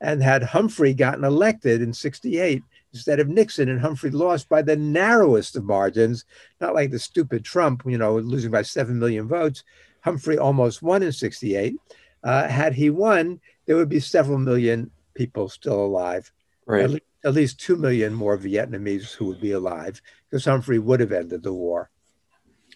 And 0.00 0.22
had 0.22 0.42
Humphrey 0.42 0.92
gotten 0.92 1.24
elected 1.24 1.80
in 1.80 1.92
68, 1.92 2.62
instead 2.92 3.18
of 3.18 3.28
Nixon, 3.28 3.68
and 3.68 3.80
Humphrey 3.80 4.10
lost 4.10 4.48
by 4.48 4.62
the 4.62 4.76
narrowest 4.76 5.56
of 5.56 5.64
margins, 5.64 6.24
not 6.60 6.74
like 6.74 6.90
the 6.90 6.98
stupid 6.98 7.44
Trump, 7.44 7.82
you 7.86 7.96
know, 7.96 8.18
losing 8.18 8.50
by 8.50 8.62
7 8.62 8.98
million 8.98 9.26
votes. 9.26 9.64
Humphrey 10.02 10.38
almost 10.38 10.82
won 10.82 11.02
in 11.02 11.10
68. 11.10 11.74
Uh, 12.22 12.46
had 12.46 12.74
he 12.74 12.90
won, 12.90 13.40
there 13.64 13.76
would 13.76 13.88
be 13.88 14.00
several 14.00 14.38
million 14.38 14.90
people 15.16 15.48
still 15.48 15.84
alive. 15.84 16.30
Right. 16.66 16.84
At, 16.84 16.90
least, 16.90 17.04
at 17.24 17.34
least 17.34 17.60
2 17.60 17.76
million 17.76 18.14
more 18.14 18.38
Vietnamese 18.38 19.14
who 19.14 19.26
would 19.26 19.40
be 19.40 19.52
alive 19.52 20.00
because 20.28 20.44
Humphrey 20.44 20.78
would 20.78 21.00
have 21.00 21.12
ended 21.12 21.42
the 21.42 21.52
war. 21.52 21.90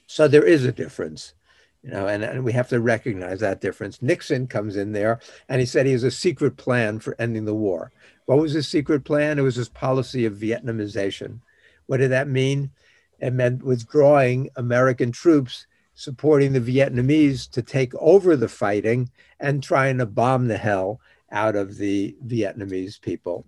So 0.07 0.27
there 0.27 0.45
is 0.45 0.65
a 0.65 0.73
difference 0.73 1.35
you 1.83 1.91
know, 1.91 2.07
and, 2.07 2.23
and 2.23 2.45
we 2.45 2.53
have 2.53 2.69
to 2.69 2.81
recognize 2.81 3.41
that 3.41 3.61
difference. 3.61 4.03
Nixon 4.03 4.47
comes 4.47 4.77
in 4.77 4.93
there 4.93 5.21
and 5.49 5.61
he 5.61 5.67
said 5.67 5.87
he 5.87 5.93
has 5.93 6.05
a 6.05 6.11
secret 6.11 6.57
plan 6.57 6.99
for 6.99 7.17
ending 7.19 7.47
the 7.47 7.55
war. 7.55 7.91
What 8.27 8.39
was 8.39 8.53
his 8.53 8.69
secret 8.69 9.05
plan? 9.05 9.39
It 9.39 9.43
was 9.43 9.57
his 9.57 9.69
policy 9.69 10.27
of 10.27 10.35
Vietnamization. 10.35 11.41
What 11.87 11.99
did 11.99 12.11
that 12.11 12.29
mean? 12.29 12.71
It 13.19 13.33
meant 13.33 13.63
withdrawing 13.63 14.51
American 14.57 15.11
troops 15.11 15.67
supporting 15.95 16.53
the 16.53 16.61
Vietnamese 16.61 17.51
to 17.51 17.63
take 17.63 17.95
over 17.97 18.37
the 18.37 18.49
fighting 18.49 19.11
and 19.39 19.63
trying 19.63 19.99
to 19.99 20.07
bomb 20.07 20.49
the 20.49 20.59
hell 20.59 21.01
out 21.33 21.57
of 21.57 21.77
the 21.77 22.17
Vietnamese 22.27 23.01
people. 23.01 23.47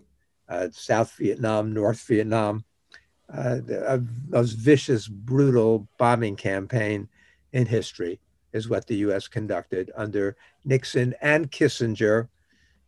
Uh, 0.49 0.69
South 0.73 1.13
Vietnam, 1.19 1.73
North 1.73 2.01
Vietnam, 2.07 2.65
uh, 3.33 3.57
the 3.57 4.07
most 4.29 4.53
vicious, 4.53 5.09
brutal 5.09 5.89
bombing 5.99 6.37
campaign 6.37 7.09
in 7.53 7.67
history 7.67 8.21
is 8.53 8.69
what 8.69 8.87
the 8.87 8.97
U.S. 8.97 9.29
conducted 9.29 9.91
under 9.97 10.37
Nixon 10.65 11.15
and 11.23 11.51
Kissinger. 11.51 12.29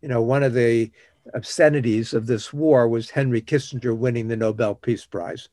You 0.02 0.08
know, 0.08 0.20
one 0.20 0.42
of 0.42 0.52
the 0.52 0.90
obscenities 1.32 2.12
of 2.12 2.26
this 2.26 2.52
war 2.52 2.88
was 2.88 3.10
Henry 3.10 3.40
Kissinger 3.40 3.96
winning 3.96 4.28
the 4.28 4.36
Nobel 4.36 4.74
Peace 4.74 5.06
Prize. 5.06 5.48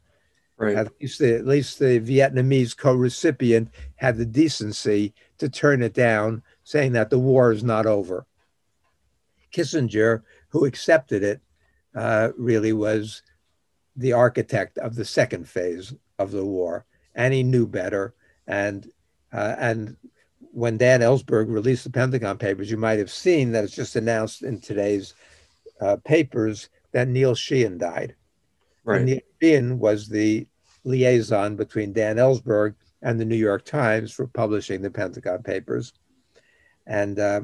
Right. 0.58 0.76
At 0.76 0.92
least, 1.00 1.20
the, 1.20 1.36
at 1.36 1.48
least 1.48 1.80
the 1.80 2.00
Vietnamese 2.00 2.78
co-recipient 2.78 3.70
had 3.96 4.18
the 4.18 4.26
decency 4.26 5.14
to 5.38 5.50
turn 5.50 5.82
it 5.82 5.94
down, 5.94 6.44
saying 6.64 6.92
that 6.92 7.10
the 7.10 7.18
war 7.18 7.52
is 7.52 7.64
not 7.64 7.86
over. 7.86 8.26
Kissinger, 9.52 10.24
who 10.50 10.66
accepted 10.66 11.24
it, 11.24 11.42
uh, 11.96 12.30
really 12.38 12.74
was 12.74 13.22
the 13.96 14.14
architect 14.14 14.78
of 14.78 14.96
the 14.96 15.06
second 15.06 15.48
phase 15.48 15.94
of 16.18 16.32
the 16.32 16.46
war, 16.46 16.86
and 17.16 17.34
he 17.34 17.44
knew 17.44 17.68
better. 17.68 18.14
And 18.48 18.90
uh, 19.34 19.56
and 19.58 19.98
when 20.52 20.78
Dan 20.78 21.02
Ellsberg 21.02 21.50
released 21.50 21.84
the 21.84 21.90
Pentagon 21.90 22.38
Papers, 22.38 22.70
you 22.70 22.78
might 22.78 23.00
have 23.00 23.12
seen 23.12 23.52
that 23.52 23.64
it's 23.64 23.76
just 23.76 23.96
announced 23.96 24.44
in 24.44 24.60
today's 24.60 25.14
uh, 25.80 25.98
papers 26.04 26.70
that 26.92 27.08
Neil 27.08 27.36
Sheehan 27.36 27.78
died. 27.78 28.16
Right. 28.84 28.98
And 28.98 29.06
Neil 29.06 29.20
Sheehan 29.42 29.80
was 29.80 30.10
the 30.10 30.48
liaison 30.84 31.56
between 31.56 31.94
Dan 31.94 32.18
Ellsberg 32.18 32.76
and 33.02 33.20
the 33.20 33.26
New 33.26 33.36
York 33.36 33.64
Times 33.64 34.12
for 34.12 34.28
publishing 34.28 34.82
the 34.82 34.92
Pentagon 34.92 35.42
Papers. 35.44 35.94
And, 36.86 37.20
uh, 37.20 37.42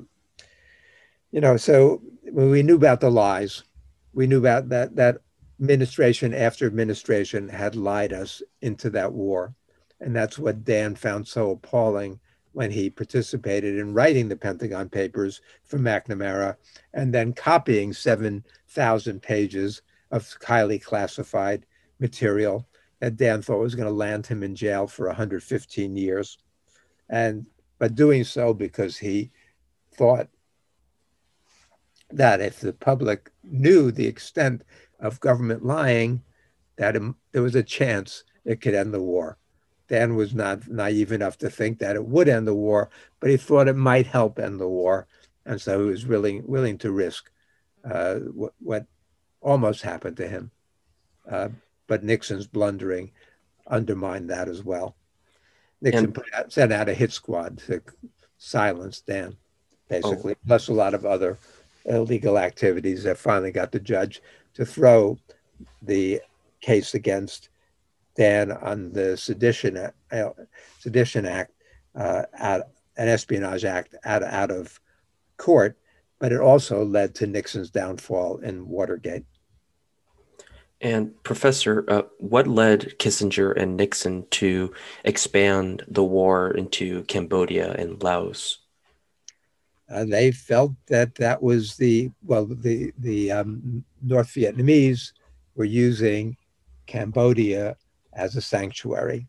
you 1.37 1.41
know, 1.41 1.55
so 1.55 2.01
when 2.23 2.49
we 2.49 2.63
knew 2.63 2.77
about 2.77 2.99
the 2.99 3.11
lies, 3.11 3.63
we 4.11 4.25
knew 4.25 4.39
about 4.39 4.69
that, 4.69 4.95
that 4.95 5.19
administration 5.61 6.33
after 6.33 6.65
administration 6.65 7.47
had 7.47 7.75
lied 7.75 8.11
us 8.11 8.41
into 8.63 8.89
that 8.89 9.13
war. 9.13 9.53
And 10.01 10.15
that's 10.15 10.39
what 10.39 10.63
Dan 10.63 10.95
found 10.95 11.27
so 11.27 11.51
appalling 11.51 12.19
when 12.53 12.71
he 12.71 12.89
participated 12.89 13.77
in 13.77 13.93
writing 13.93 14.27
the 14.27 14.35
Pentagon 14.35 14.89
Papers 14.89 15.41
for 15.63 15.77
McNamara 15.77 16.55
and 16.95 17.13
then 17.13 17.33
copying 17.33 17.93
7,000 17.93 19.21
pages 19.21 19.83
of 20.09 20.35
highly 20.43 20.79
classified 20.79 21.67
material 21.99 22.67
that 22.99 23.15
Dan 23.15 23.43
thought 23.43 23.59
was 23.59 23.75
going 23.75 23.87
to 23.87 23.93
land 23.93 24.25
him 24.25 24.41
in 24.41 24.55
jail 24.55 24.87
for 24.87 25.05
115 25.05 25.95
years. 25.95 26.39
And 27.11 27.45
but 27.77 27.93
doing 27.93 28.23
so 28.23 28.55
because 28.55 28.97
he 28.97 29.29
thought 29.93 30.29
that 32.09 32.41
if 32.41 32.59
the 32.59 32.73
public 32.73 33.31
knew 33.43 33.91
the 33.91 34.07
extent 34.07 34.63
of 34.99 35.19
government 35.19 35.65
lying, 35.65 36.23
that 36.77 36.95
there 37.31 37.41
was 37.41 37.55
a 37.55 37.63
chance 37.63 38.23
it 38.45 38.61
could 38.61 38.73
end 38.73 38.93
the 38.93 39.01
war. 39.01 39.37
Dan 39.87 40.15
was 40.15 40.33
not 40.33 40.67
naive 40.67 41.11
enough 41.11 41.37
to 41.39 41.49
think 41.49 41.79
that 41.79 41.95
it 41.95 42.05
would 42.05 42.27
end 42.27 42.47
the 42.47 42.53
war, 42.53 42.89
but 43.19 43.29
he 43.29 43.37
thought 43.37 43.67
it 43.67 43.75
might 43.75 44.07
help 44.07 44.37
end 44.37 44.59
the 44.59 44.67
war, 44.67 45.07
and 45.45 45.61
so 45.61 45.79
he 45.83 45.89
was 45.89 46.05
willing 46.05 46.43
willing 46.45 46.77
to 46.79 46.91
risk 46.91 47.31
uh, 47.89 48.15
what, 48.15 48.53
what, 48.59 48.85
almost 49.39 49.83
happened 49.83 50.17
to 50.17 50.27
him. 50.27 50.51
Uh, 51.29 51.49
but 51.85 52.03
Nixon's 52.03 52.47
blundering 52.47 53.11
undermined 53.67 54.29
that 54.29 54.49
as 54.49 54.63
well. 54.63 54.97
Nixon 55.79 56.13
out, 56.35 56.51
sent 56.51 56.73
out 56.73 56.89
a 56.89 56.93
hit 56.93 57.13
squad 57.13 57.59
to 57.59 57.81
silence 58.37 59.01
Dan, 59.01 59.37
basically, 59.87 60.33
oh. 60.33 60.47
plus 60.47 60.67
a 60.67 60.73
lot 60.73 60.93
of 60.93 61.05
other 61.05 61.37
illegal 61.87 62.37
activities 62.37 63.03
that 63.03 63.17
finally 63.17 63.51
got 63.51 63.71
the 63.71 63.79
judge 63.79 64.21
to 64.53 64.65
throw 64.65 65.17
the 65.81 66.21
case 66.61 66.93
against 66.93 67.49
Dan 68.15 68.51
on 68.51 68.91
the 68.91 69.15
Sedition, 69.15 69.77
uh, 69.77 70.29
Sedition 70.79 71.25
Act, 71.25 71.51
uh, 71.95 72.23
out, 72.37 72.63
an 72.97 73.07
Espionage 73.07 73.63
Act, 73.63 73.95
out, 74.05 74.23
out 74.23 74.51
of 74.51 74.79
court, 75.37 75.77
but 76.19 76.31
it 76.31 76.39
also 76.39 76.83
led 76.83 77.13
to 77.15 77.27
Nixon's 77.27 77.69
downfall 77.69 78.39
in 78.39 78.67
Watergate. 78.67 79.25
And 80.81 81.11
Professor, 81.23 81.85
uh, 81.87 82.03
what 82.19 82.47
led 82.47 82.97
Kissinger 82.99 83.55
and 83.55 83.77
Nixon 83.77 84.25
to 84.31 84.73
expand 85.03 85.83
the 85.87 86.03
war 86.03 86.51
into 86.51 87.03
Cambodia 87.03 87.73
and 87.73 88.01
Laos? 88.01 88.59
Uh, 89.89 90.03
they 90.03 90.31
felt 90.31 90.73
that 90.87 91.15
that 91.15 91.41
was 91.41 91.75
the 91.77 92.11
well, 92.25 92.45
the 92.45 92.91
the 92.97 93.31
um, 93.31 93.83
North 94.01 94.27
Vietnamese 94.27 95.13
were 95.55 95.65
using 95.65 96.35
Cambodia 96.85 97.77
as 98.13 98.35
a 98.35 98.41
sanctuary. 98.41 99.27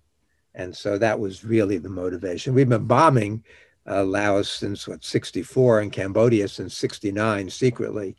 And 0.55 0.77
so 0.77 0.99
that 0.99 1.19
was 1.19 1.45
really 1.45 1.79
the 1.79 1.89
motivation. 1.89 2.55
We've 2.55 2.69
been 2.69 2.87
bombing 2.87 3.45
uh, 3.89 4.05
Laos 4.05 4.51
since 4.51 4.89
what 4.89 5.05
64 5.05 5.81
and 5.81 5.93
Cambodia 5.93 6.49
since 6.49 6.77
69 6.77 7.51
secretly. 7.51 8.17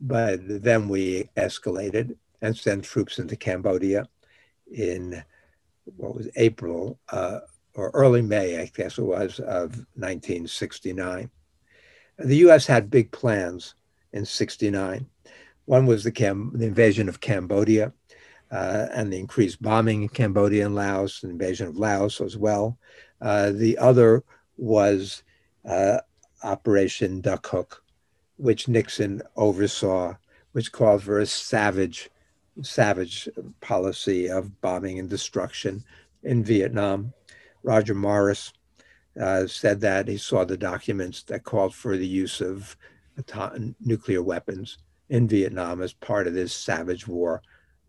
But 0.00 0.40
then 0.62 0.88
we 0.88 1.28
escalated 1.36 2.16
and 2.42 2.56
sent 2.56 2.84
troops 2.84 3.18
into 3.18 3.36
Cambodia 3.36 4.06
in 4.72 5.22
what 5.96 6.14
was 6.14 6.28
April 6.36 6.98
uh, 7.10 7.40
or 7.74 7.90
early 7.90 8.22
May, 8.22 8.60
I 8.60 8.70
guess 8.74 8.98
it 8.98 9.02
was, 9.02 9.40
of 9.40 9.76
1969. 9.96 11.30
The 12.18 12.36
US 12.48 12.66
had 12.66 12.90
big 12.90 13.10
plans 13.10 13.74
in 14.12 14.24
69. 14.24 15.06
One 15.64 15.86
was 15.86 16.04
the, 16.04 16.12
Cam- 16.12 16.52
the 16.54 16.66
invasion 16.66 17.08
of 17.08 17.20
Cambodia 17.20 17.92
uh, 18.50 18.86
and 18.92 19.12
the 19.12 19.18
increased 19.18 19.60
bombing 19.60 20.02
in 20.02 20.08
Cambodia 20.08 20.66
and 20.66 20.74
Laos, 20.74 21.20
the 21.20 21.30
invasion 21.30 21.66
of 21.66 21.76
Laos 21.76 22.20
as 22.20 22.36
well. 22.36 22.78
Uh, 23.20 23.50
the 23.50 23.76
other 23.78 24.22
was 24.56 25.22
uh, 25.68 25.98
Operation 26.42 27.20
Duck 27.20 27.46
Hook, 27.46 27.82
which 28.36 28.68
Nixon 28.68 29.22
oversaw, 29.36 30.14
which 30.52 30.70
called 30.70 31.02
for 31.02 31.18
a 31.18 31.26
savage, 31.26 32.10
savage 32.62 33.28
policy 33.60 34.28
of 34.28 34.60
bombing 34.60 34.98
and 34.98 35.10
destruction 35.10 35.82
in 36.22 36.44
Vietnam. 36.44 37.12
Roger 37.62 37.94
Morris 37.94 38.52
uh, 39.20 39.46
said 39.46 39.80
that 39.80 40.08
he 40.08 40.16
saw 40.16 40.44
the 40.44 40.56
documents 40.56 41.22
that 41.24 41.44
called 41.44 41.74
for 41.74 41.96
the 41.96 42.06
use 42.06 42.40
of 42.40 42.76
nuclear 43.80 44.22
weapons 44.22 44.78
in 45.08 45.28
Vietnam 45.28 45.82
as 45.82 45.92
part 45.92 46.26
of 46.26 46.34
this 46.34 46.52
savage 46.52 47.06
war 47.06 47.42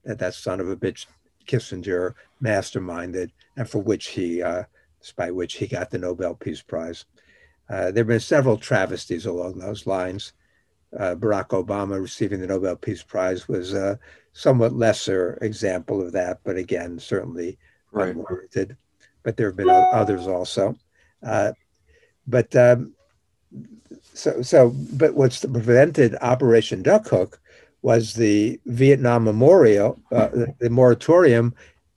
that 0.03 0.19
that 0.19 0.33
son 0.35 0.59
of 0.59 0.69
a 0.69 0.75
bitch 0.75 1.07
Kissinger 1.45 2.13
masterminded, 2.43 3.29
and 3.57 3.69
for 3.69 3.79
which 3.79 4.07
he, 4.07 4.41
uh, 4.41 4.63
despite 4.99 5.35
which 5.35 5.55
he 5.55 5.67
got 5.67 5.91
the 5.91 5.97
Nobel 5.97 6.35
Peace 6.35 6.61
Prize. 6.61 7.05
Uh, 7.69 7.91
there 7.91 8.03
have 8.03 8.07
been 8.07 8.19
several 8.19 8.57
travesties 8.57 9.25
along 9.25 9.57
those 9.57 9.87
lines. 9.87 10.33
Uh, 10.97 11.15
Barack 11.15 11.49
Obama 11.49 12.01
receiving 12.01 12.39
the 12.39 12.47
Nobel 12.47 12.75
Peace 12.75 13.03
Prize 13.03 13.47
was 13.47 13.73
a 13.73 13.99
somewhat 14.33 14.73
lesser 14.73 15.37
example 15.41 16.01
of 16.01 16.11
that, 16.11 16.39
but 16.43 16.57
again, 16.57 16.99
certainly 16.99 17.57
right. 17.91 18.09
unwarranted. 18.09 18.77
But 19.23 19.37
there 19.37 19.47
have 19.47 19.55
been 19.55 19.69
others 19.69 20.27
also. 20.27 20.75
Uh, 21.25 21.51
but 22.27 22.55
um, 22.55 22.93
so, 24.13 24.41
so, 24.41 24.73
but 24.93 25.15
what's 25.15 25.45
prevented 25.45 26.15
Operation 26.21 26.81
Duck 26.81 27.07
Hook 27.07 27.39
was 27.81 28.13
the 28.13 28.57
Vietnam 28.65 29.25
Memorial, 29.25 29.99
uh, 30.11 30.29
the 30.59 30.69
moratorium 30.69 31.53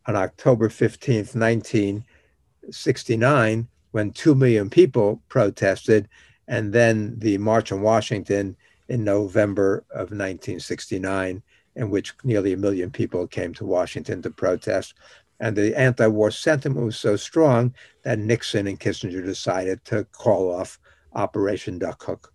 on 0.07 0.17
October 0.17 0.69
15th, 0.69 1.35
1969, 1.35 3.69
when 3.93 4.11
2 4.11 4.35
million 4.35 4.69
people 4.69 5.23
protested, 5.29 6.09
and 6.47 6.71
then 6.73 7.19
the 7.19 7.39
March 7.39 7.73
on 7.73 7.81
Washington 7.83 8.57
in 8.89 9.05
November 9.05 9.85
of 9.91 10.11
1969, 10.11 11.43
in 11.77 11.91
which 11.91 12.15
nearly 12.25 12.53
a 12.53 12.57
million 12.57 12.91
people 12.91 13.25
came 13.27 13.55
to 13.55 13.65
Washington 13.65 14.21
to 14.23 14.31
protest. 14.31 14.95
And 15.41 15.57
the 15.57 15.79
anti 15.79 16.07
war 16.07 16.31
sentiment 16.31 16.85
was 16.85 16.97
so 16.97 17.17
strong 17.17 17.75
that 18.03 18.19
Nixon 18.19 18.67
and 18.67 18.79
Kissinger 18.79 19.25
decided 19.25 19.85
to 19.87 20.05
call 20.05 20.53
off 20.53 20.79
Operation 21.13 21.79
Duck 21.79 22.03
Hook 22.03 22.33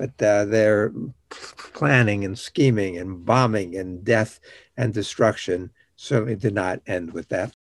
but 0.00 0.22
uh, 0.22 0.46
their 0.46 0.94
planning 1.28 2.24
and 2.24 2.38
scheming 2.38 2.96
and 2.96 3.22
bombing 3.22 3.76
and 3.76 4.02
death 4.02 4.40
and 4.78 4.94
destruction 4.94 5.70
certainly 5.96 6.34
did 6.36 6.54
not 6.54 6.80
end 6.86 7.12
with 7.12 7.28
that. 7.28 7.52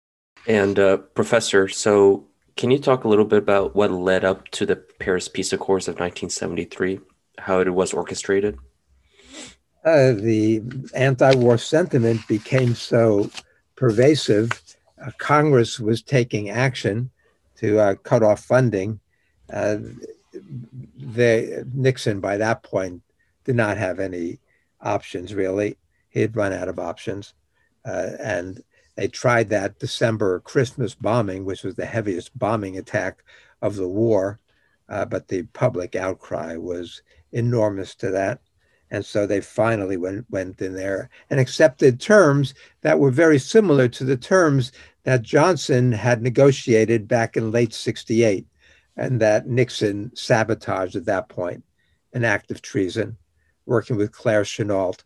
And 0.48 0.80
uh, 0.80 0.98
Professor, 0.98 1.68
so 1.68 2.28
can 2.56 2.72
you 2.72 2.80
talk 2.80 3.04
a 3.04 3.10
little 3.10 3.26
bit 3.26 3.40
about 3.40 3.76
what 3.76 3.92
led 3.92 4.24
up 4.24 4.48
to 4.52 4.66
the 4.66 4.78
Paris 4.78 5.28
Peace 5.28 5.52
Accords 5.52 5.90
of 5.90 5.96
1973, 5.96 7.02
how 7.40 7.60
it 7.60 7.74
was 7.74 7.92
orchestrated? 7.92 8.58
Uh, 9.84 10.14
the 10.14 10.62
anti-war 10.96 11.58
sentiment 11.58 12.26
became 12.30 12.74
so 12.74 13.30
pervasive. 13.80 14.52
Uh, 15.02 15.10
Congress 15.18 15.80
was 15.80 16.02
taking 16.02 16.50
action 16.50 17.10
to 17.56 17.80
uh, 17.80 17.96
cut 17.96 18.24
off 18.24 18.42
funding, 18.44 19.00
uh, 19.54 19.78
they, 20.98 21.64
Nixon 21.74 22.20
by 22.20 22.38
that 22.38 22.62
point 22.62 23.02
did 23.46 23.56
not 23.56 23.78
have 23.78 24.00
any 24.00 24.40
options 24.82 25.34
really. 25.34 25.78
He 26.10 26.20
had 26.22 26.36
run 26.36 26.54
out 26.54 26.68
of 26.68 26.78
options. 26.78 27.34
Uh, 27.86 28.12
and 28.22 28.62
they 28.96 29.08
tried 29.08 29.50
that 29.50 29.80
December 29.80 30.42
Christmas 30.42 30.94
bombing, 30.94 31.46
which 31.46 31.64
was 31.64 31.76
the 31.76 31.86
heaviest 31.86 32.38
bombing 32.38 32.78
attack 32.78 33.24
of 33.62 33.78
the 33.78 33.88
war. 33.88 34.40
Uh, 34.90 35.06
but 35.06 35.30
the 35.30 35.44
public 35.54 35.96
outcry 35.96 36.58
was 36.58 37.02
enormous 37.32 37.96
to 37.96 38.12
that. 38.12 38.42
And 38.92 39.06
so 39.06 39.28
they 39.28 39.42
finally 39.42 39.98
went, 39.98 40.26
went 40.30 40.62
in 40.62 40.74
there 40.74 41.10
and 41.30 41.40
accepted 41.40 42.00
terms 42.00 42.54
that 42.82 43.00
were 43.00 43.12
very 43.12 43.38
similar 43.38 43.88
to 43.90 44.04
the 44.04 44.18
terms 44.18 44.72
that 45.04 45.22
Johnson 45.22 45.92
had 45.92 46.22
negotiated 46.22 47.08
back 47.08 47.38
in 47.38 47.52
late 47.52 47.74
68 47.74 48.48
and 48.98 49.20
that 49.22 49.48
Nixon 49.48 50.12
sabotaged 50.16 50.96
at 50.96 51.06
that 51.06 51.30
point, 51.30 51.64
an 52.14 52.26
act 52.26 52.52
of 52.52 52.62
treason, 52.62 53.16
working 53.66 53.96
with 53.96 54.12
Claire 54.12 54.44
Chennault 54.44 55.04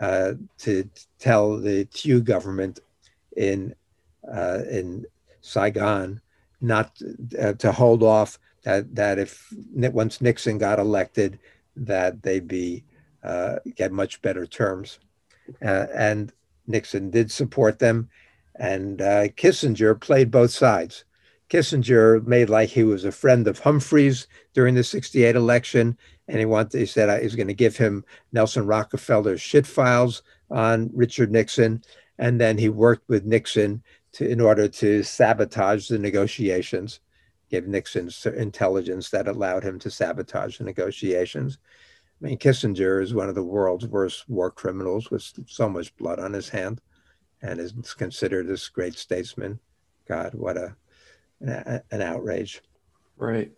uh, 0.00 0.34
to 0.58 0.88
tell 1.18 1.56
the 1.56 1.84
Thieu 1.84 2.20
government 2.20 2.80
in, 3.36 3.74
uh, 4.30 4.60
in 4.68 5.06
Saigon 5.40 6.20
not 6.60 7.00
uh, 7.40 7.54
to 7.54 7.72
hold 7.72 8.02
off 8.02 8.38
that, 8.62 8.94
that 8.94 9.18
if 9.18 9.52
once 9.72 10.20
Nixon 10.20 10.58
got 10.58 10.78
elected, 10.78 11.38
that 11.76 12.22
they'd 12.22 12.46
be 12.46 12.84
uh, 13.22 13.56
get 13.76 13.92
much 13.92 14.22
better 14.22 14.46
terms. 14.46 14.98
Uh, 15.64 15.86
and 15.94 16.32
Nixon 16.66 17.10
did 17.10 17.30
support 17.30 17.78
them, 17.78 18.08
and 18.54 19.00
uh, 19.00 19.28
Kissinger 19.28 20.00
played 20.00 20.30
both 20.30 20.50
sides. 20.50 21.04
Kissinger 21.50 22.24
made 22.26 22.48
like 22.48 22.68
he 22.68 22.84
was 22.84 23.04
a 23.04 23.12
friend 23.12 23.48
of 23.48 23.58
Humphrey's 23.58 24.28
during 24.54 24.76
the 24.76 24.84
68 24.84 25.34
election. 25.34 25.98
And 26.28 26.38
he 26.38 26.44
wanted, 26.44 26.78
he 26.78 26.86
said 26.86 27.18
he 27.18 27.24
was 27.24 27.34
going 27.34 27.48
to 27.48 27.54
give 27.54 27.76
him 27.76 28.04
Nelson 28.32 28.66
Rockefeller's 28.66 29.40
shit 29.40 29.66
files 29.66 30.22
on 30.48 30.90
Richard 30.94 31.32
Nixon. 31.32 31.82
And 32.18 32.40
then 32.40 32.56
he 32.56 32.68
worked 32.68 33.08
with 33.08 33.24
Nixon 33.24 33.82
to, 34.12 34.28
in 34.28 34.40
order 34.40 34.68
to 34.68 35.02
sabotage 35.02 35.88
the 35.88 35.98
negotiations, 35.98 37.00
give 37.50 37.66
Nixon 37.66 38.10
intelligence 38.36 39.10
that 39.10 39.26
allowed 39.26 39.64
him 39.64 39.80
to 39.80 39.90
sabotage 39.90 40.58
the 40.58 40.64
negotiations. 40.64 41.58
I 42.22 42.26
mean, 42.26 42.38
Kissinger 42.38 43.02
is 43.02 43.14
one 43.14 43.28
of 43.28 43.34
the 43.34 43.42
world's 43.42 43.86
worst 43.86 44.28
war 44.28 44.50
criminals 44.50 45.10
with 45.10 45.32
so 45.46 45.68
much 45.68 45.96
blood 45.96 46.18
on 46.18 46.32
his 46.32 46.48
hand 46.48 46.80
and 47.42 47.58
is 47.58 47.72
considered 47.94 48.46
this 48.46 48.68
great 48.68 48.94
statesman. 48.94 49.58
God, 50.06 50.34
what 50.34 50.56
a 50.56 50.76
an 51.40 52.02
outrage. 52.02 52.60
Right. 53.16 53.50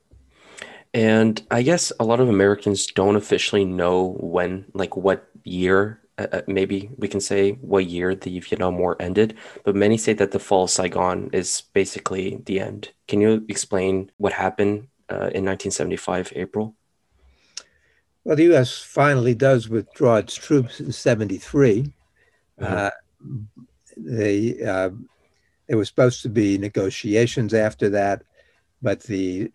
And 0.94 1.42
I 1.51 1.62
guess 1.62 1.92
a 1.98 2.05
lot 2.05 2.20
of 2.20 2.29
Americans 2.29 2.87
don't 2.87 3.16
officially 3.16 3.64
know 3.64 4.16
when, 4.20 4.66
like 4.75 4.96
what 4.96 5.29
year, 5.44 6.01
uh, 6.18 6.27
uh, 6.33 6.42
maybe 6.46 6.90
we 6.98 7.09
can 7.09 7.20
say 7.20 7.53
what 7.53 7.87
year 7.87 8.14
the 8.14 8.38
Vietnam 8.40 8.79
War 8.79 8.96
ended, 9.01 9.37
but 9.64 9.75
many 9.75 9.96
say 9.96 10.12
that 10.12 10.33
the 10.33 10.38
fall 10.38 10.64
of 10.64 10.70
Saigon 10.70 11.31
is 11.33 11.62
basically 11.72 12.40
the 12.44 12.61
end. 12.61 12.90
Can 13.09 13.20
you 13.20 13.44
explain 13.48 14.11
what 14.18 14.35
happened 14.35 14.88
uh, 15.11 15.33
in 15.33 15.44
1975, 15.44 16.35
April? 16.37 16.77
Well, 18.24 18.37
the 18.37 18.44
U.S. 18.44 18.78
finally 18.78 19.35
does 19.35 19.68
withdraw 19.68 20.16
its 20.16 20.35
troops 20.35 20.80
in 20.80 20.92
73. 20.92 21.92
Mm-hmm. 22.61 22.64
Uh, 22.64 22.90
they 23.96 24.62
uh, 24.62 24.90
there 25.68 25.78
was 25.78 25.88
supposed 25.88 26.22
to 26.22 26.28
be 26.28 26.58
negotiations 26.58 27.54
after 27.54 27.88
that, 27.90 28.22
but 28.80 29.02
the 29.04 29.50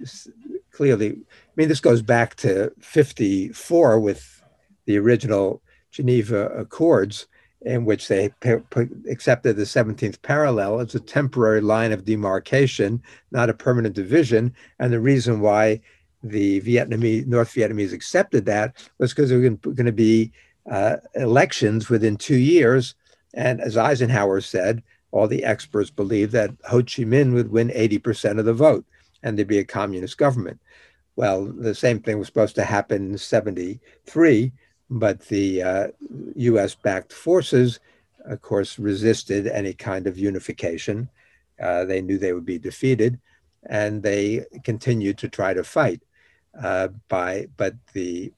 clearly, 0.71 1.11
I 1.11 1.51
mean, 1.55 1.69
this 1.69 1.79
goes 1.79 2.01
back 2.01 2.35
to 2.37 2.71
54 2.79 3.99
with 3.99 4.43
the 4.85 4.97
original 4.97 5.61
Geneva 5.91 6.47
Accords, 6.49 7.27
in 7.61 7.85
which 7.85 8.07
they 8.07 8.31
accepted 9.09 9.55
the 9.55 9.63
17th 9.63 10.21
parallel 10.21 10.79
as 10.79 10.93
a 10.93 10.99
temporary 10.99 11.61
line 11.61 11.91
of 11.91 12.05
demarcation, 12.05 13.01
not 13.31 13.49
a 13.49 13.53
permanent 13.53 13.95
division. 13.95 14.53
And 14.79 14.93
the 14.93 14.99
reason 14.99 15.39
why 15.39 15.81
the 16.23 16.61
Vietnamese, 16.61 17.25
North 17.27 17.53
Vietnamese 17.53 17.93
accepted 17.93 18.45
that 18.45 18.75
was 18.97 19.13
because 19.13 19.29
there 19.29 19.39
were 19.39 19.49
going 19.49 19.85
to 19.85 19.91
be 19.91 20.31
uh, 20.69 20.97
elections 21.15 21.89
within 21.89 22.17
two 22.17 22.37
years. 22.37 22.95
And 23.33 23.61
as 23.61 23.77
Eisenhower 23.77 24.41
said, 24.41 24.83
all 25.11 25.27
the 25.27 25.43
experts 25.43 25.89
believed 25.89 26.31
that 26.33 26.51
Ho 26.65 26.79
Chi 26.79 27.03
Minh 27.03 27.33
would 27.33 27.51
win 27.51 27.69
80% 27.69 28.39
of 28.39 28.45
the 28.45 28.53
vote 28.53 28.85
and 29.23 29.37
there'd 29.37 29.47
be 29.47 29.59
a 29.59 29.65
communist 29.65 30.17
government. 30.17 30.59
Well, 31.15 31.45
the 31.45 31.73
same 31.73 31.99
thing 31.99 32.19
was 32.19 32.27
supposed 32.27 32.55
to 32.55 32.63
happen 32.63 33.11
in 33.11 33.17
73, 33.17 34.51
but 34.89 35.19
the 35.21 35.63
uh, 35.63 35.87
US 36.35 36.75
backed 36.75 37.11
forces, 37.11 37.79
of 38.25 38.41
course, 38.41 38.77
resisted 38.77 39.47
any 39.47 39.73
kind 39.73 40.05
of 40.05 40.17
unification. 40.17 41.09
Uh, 41.61 41.85
they 41.85 42.01
knew 42.01 42.17
they 42.17 42.33
would 42.33 42.45
be 42.45 42.59
defeated 42.59 43.19
and 43.65 44.03
they 44.03 44.45
continued 44.63 45.17
to 45.17 45.27
try 45.27 45.53
to 45.53 45.63
fight. 45.63 46.01
Uh, 46.61 46.89
by 47.07 47.47
but 47.57 47.75
the 47.93 48.31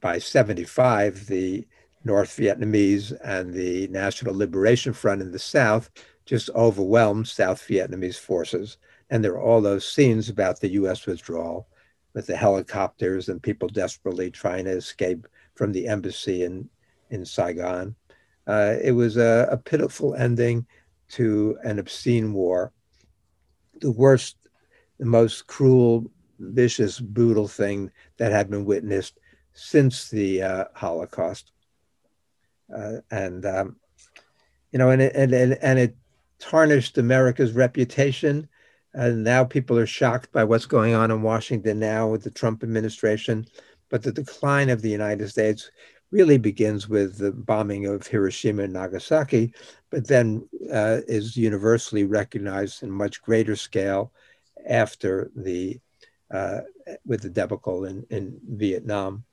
by 0.00 0.18
75, 0.18 1.26
the 1.26 1.66
North 2.04 2.36
Vietnamese 2.36 3.12
and 3.24 3.52
the 3.52 3.88
National 3.88 4.34
Liberation 4.34 4.92
Front 4.92 5.20
in 5.20 5.32
the 5.32 5.38
South 5.38 5.90
just 6.24 6.50
overwhelmed 6.50 7.26
South 7.26 7.60
Vietnamese 7.66 8.18
forces. 8.18 8.78
And 9.10 9.24
there 9.24 9.32
are 9.32 9.42
all 9.42 9.60
those 9.60 9.86
scenes 9.86 10.28
about 10.28 10.60
the 10.60 10.70
US 10.70 11.06
withdrawal 11.06 11.68
with 12.14 12.26
the 12.26 12.36
helicopters 12.36 13.28
and 13.28 13.42
people 13.42 13.68
desperately 13.68 14.30
trying 14.30 14.64
to 14.64 14.70
escape 14.70 15.26
from 15.54 15.72
the 15.72 15.88
embassy 15.88 16.44
in, 16.44 16.68
in 17.10 17.24
Saigon. 17.24 17.94
Uh, 18.46 18.76
it 18.82 18.92
was 18.92 19.16
a, 19.16 19.48
a 19.50 19.56
pitiful 19.56 20.14
ending 20.14 20.66
to 21.10 21.58
an 21.64 21.78
obscene 21.78 22.32
war, 22.32 22.72
the 23.80 23.90
worst, 23.90 24.36
the 24.98 25.06
most 25.06 25.46
cruel, 25.46 26.10
vicious, 26.40 26.98
brutal 26.98 27.46
thing 27.46 27.90
that 28.16 28.32
had 28.32 28.50
been 28.50 28.64
witnessed 28.64 29.20
since 29.52 30.08
the 30.10 30.42
uh, 30.42 30.64
Holocaust 30.74 31.52
uh, 32.74 32.98
and 33.10 33.44
um, 33.46 33.76
you 34.72 34.78
know, 34.78 34.90
and 34.90 35.02
it, 35.02 35.14
and 35.14 35.34
and 35.34 35.78
it 35.78 35.96
tarnished 36.38 36.98
America's 36.98 37.52
reputation. 37.52 38.48
And 38.92 39.22
now 39.22 39.44
people 39.44 39.78
are 39.78 39.86
shocked 39.86 40.32
by 40.32 40.42
what's 40.42 40.66
going 40.66 40.94
on 40.94 41.12
in 41.12 41.22
Washington 41.22 41.78
now 41.78 42.08
with 42.08 42.24
the 42.24 42.30
Trump 42.30 42.64
administration. 42.64 43.46
But 43.88 44.02
the 44.02 44.12
decline 44.12 44.68
of 44.68 44.82
the 44.82 44.90
United 44.90 45.28
States 45.28 45.70
really 46.10 46.38
begins 46.38 46.88
with 46.88 47.18
the 47.18 47.30
bombing 47.30 47.86
of 47.86 48.06
Hiroshima 48.06 48.64
and 48.64 48.72
Nagasaki, 48.72 49.54
but 49.90 50.08
then 50.08 50.48
uh, 50.72 51.00
is 51.06 51.36
universally 51.36 52.04
recognized 52.04 52.82
in 52.82 52.90
much 52.90 53.22
greater 53.22 53.54
scale 53.54 54.12
after 54.68 55.30
the 55.36 55.78
uh, 56.30 56.60
with 57.04 57.22
the 57.22 57.30
debacle 57.30 57.84
in, 57.84 58.06
in 58.10 58.38
Vietnam. 58.48 59.24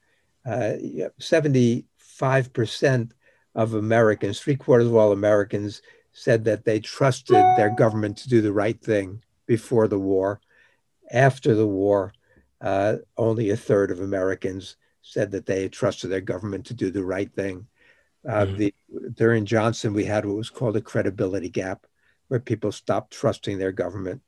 Uh, 0.46 0.74
75% 1.20 3.12
of 3.56 3.74
Americans, 3.74 4.40
three 4.40 4.56
quarters 4.56 4.88
of 4.88 4.96
all 4.96 5.12
Americans, 5.12 5.82
said 6.14 6.46
that 6.46 6.66
they 6.66 6.80
trusted 6.80 7.36
their 7.36 7.76
government 7.76 8.18
to 8.18 8.30
do 8.30 8.42
the 8.42 8.54
right 8.54 8.82
thing 8.82 9.22
before 9.46 9.88
the 9.88 10.00
war. 10.00 10.42
After 11.12 11.54
the 11.54 11.68
war, 11.68 12.14
uh, 12.62 12.98
only 13.18 13.50
a 13.50 13.58
third 13.58 13.92
of 13.92 14.02
Americans 14.02 14.78
said 15.02 15.32
that 15.32 15.46
they 15.46 15.70
trusted 15.70 16.10
their 16.10 16.22
government 16.22 16.66
to 16.66 16.74
do 16.74 16.92
the 16.92 17.04
right 17.04 17.32
thing. 17.34 17.68
Uh, 18.28 18.46
mm-hmm. 18.46 18.58
the, 18.58 18.74
during 19.14 19.46
Johnson, 19.46 19.94
we 19.94 20.06
had 20.06 20.26
what 20.26 20.36
was 20.36 20.50
called 20.50 20.76
a 20.76 20.82
credibility 20.82 21.50
gap, 21.50 21.86
where 22.28 22.40
people 22.40 22.72
stopped 22.72 23.14
trusting 23.14 23.58
their 23.58 23.72
government. 23.72 24.22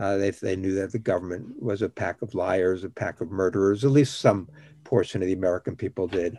Uh, 0.00 0.16
they, 0.16 0.30
they 0.30 0.56
knew 0.56 0.74
that 0.74 0.92
the 0.92 0.98
government 0.98 1.62
was 1.62 1.82
a 1.82 1.88
pack 1.88 2.22
of 2.22 2.34
liars, 2.34 2.84
a 2.84 2.90
pack 2.90 3.20
of 3.20 3.30
murderers. 3.30 3.84
At 3.84 3.90
least 3.90 4.18
some 4.18 4.48
portion 4.82 5.20
of 5.20 5.26
the 5.26 5.34
American 5.34 5.76
people 5.76 6.08
did. 6.08 6.38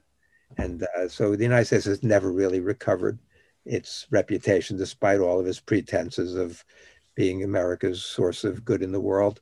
And 0.57 0.85
uh, 0.97 1.07
so 1.07 1.35
the 1.35 1.43
United 1.43 1.65
States 1.65 1.85
has 1.85 2.01
never 2.01 2.31
really 2.31 2.59
recovered 2.59 3.19
its 3.65 4.07
reputation, 4.09 4.77
despite 4.77 5.19
all 5.19 5.39
of 5.39 5.45
its 5.45 5.59
pretenses 5.59 6.35
of 6.35 6.65
being 7.13 7.43
America's 7.43 8.03
source 8.03 8.43
of 8.43 8.65
good 8.65 8.81
in 8.81 8.91
the 8.91 8.99
world. 8.99 9.41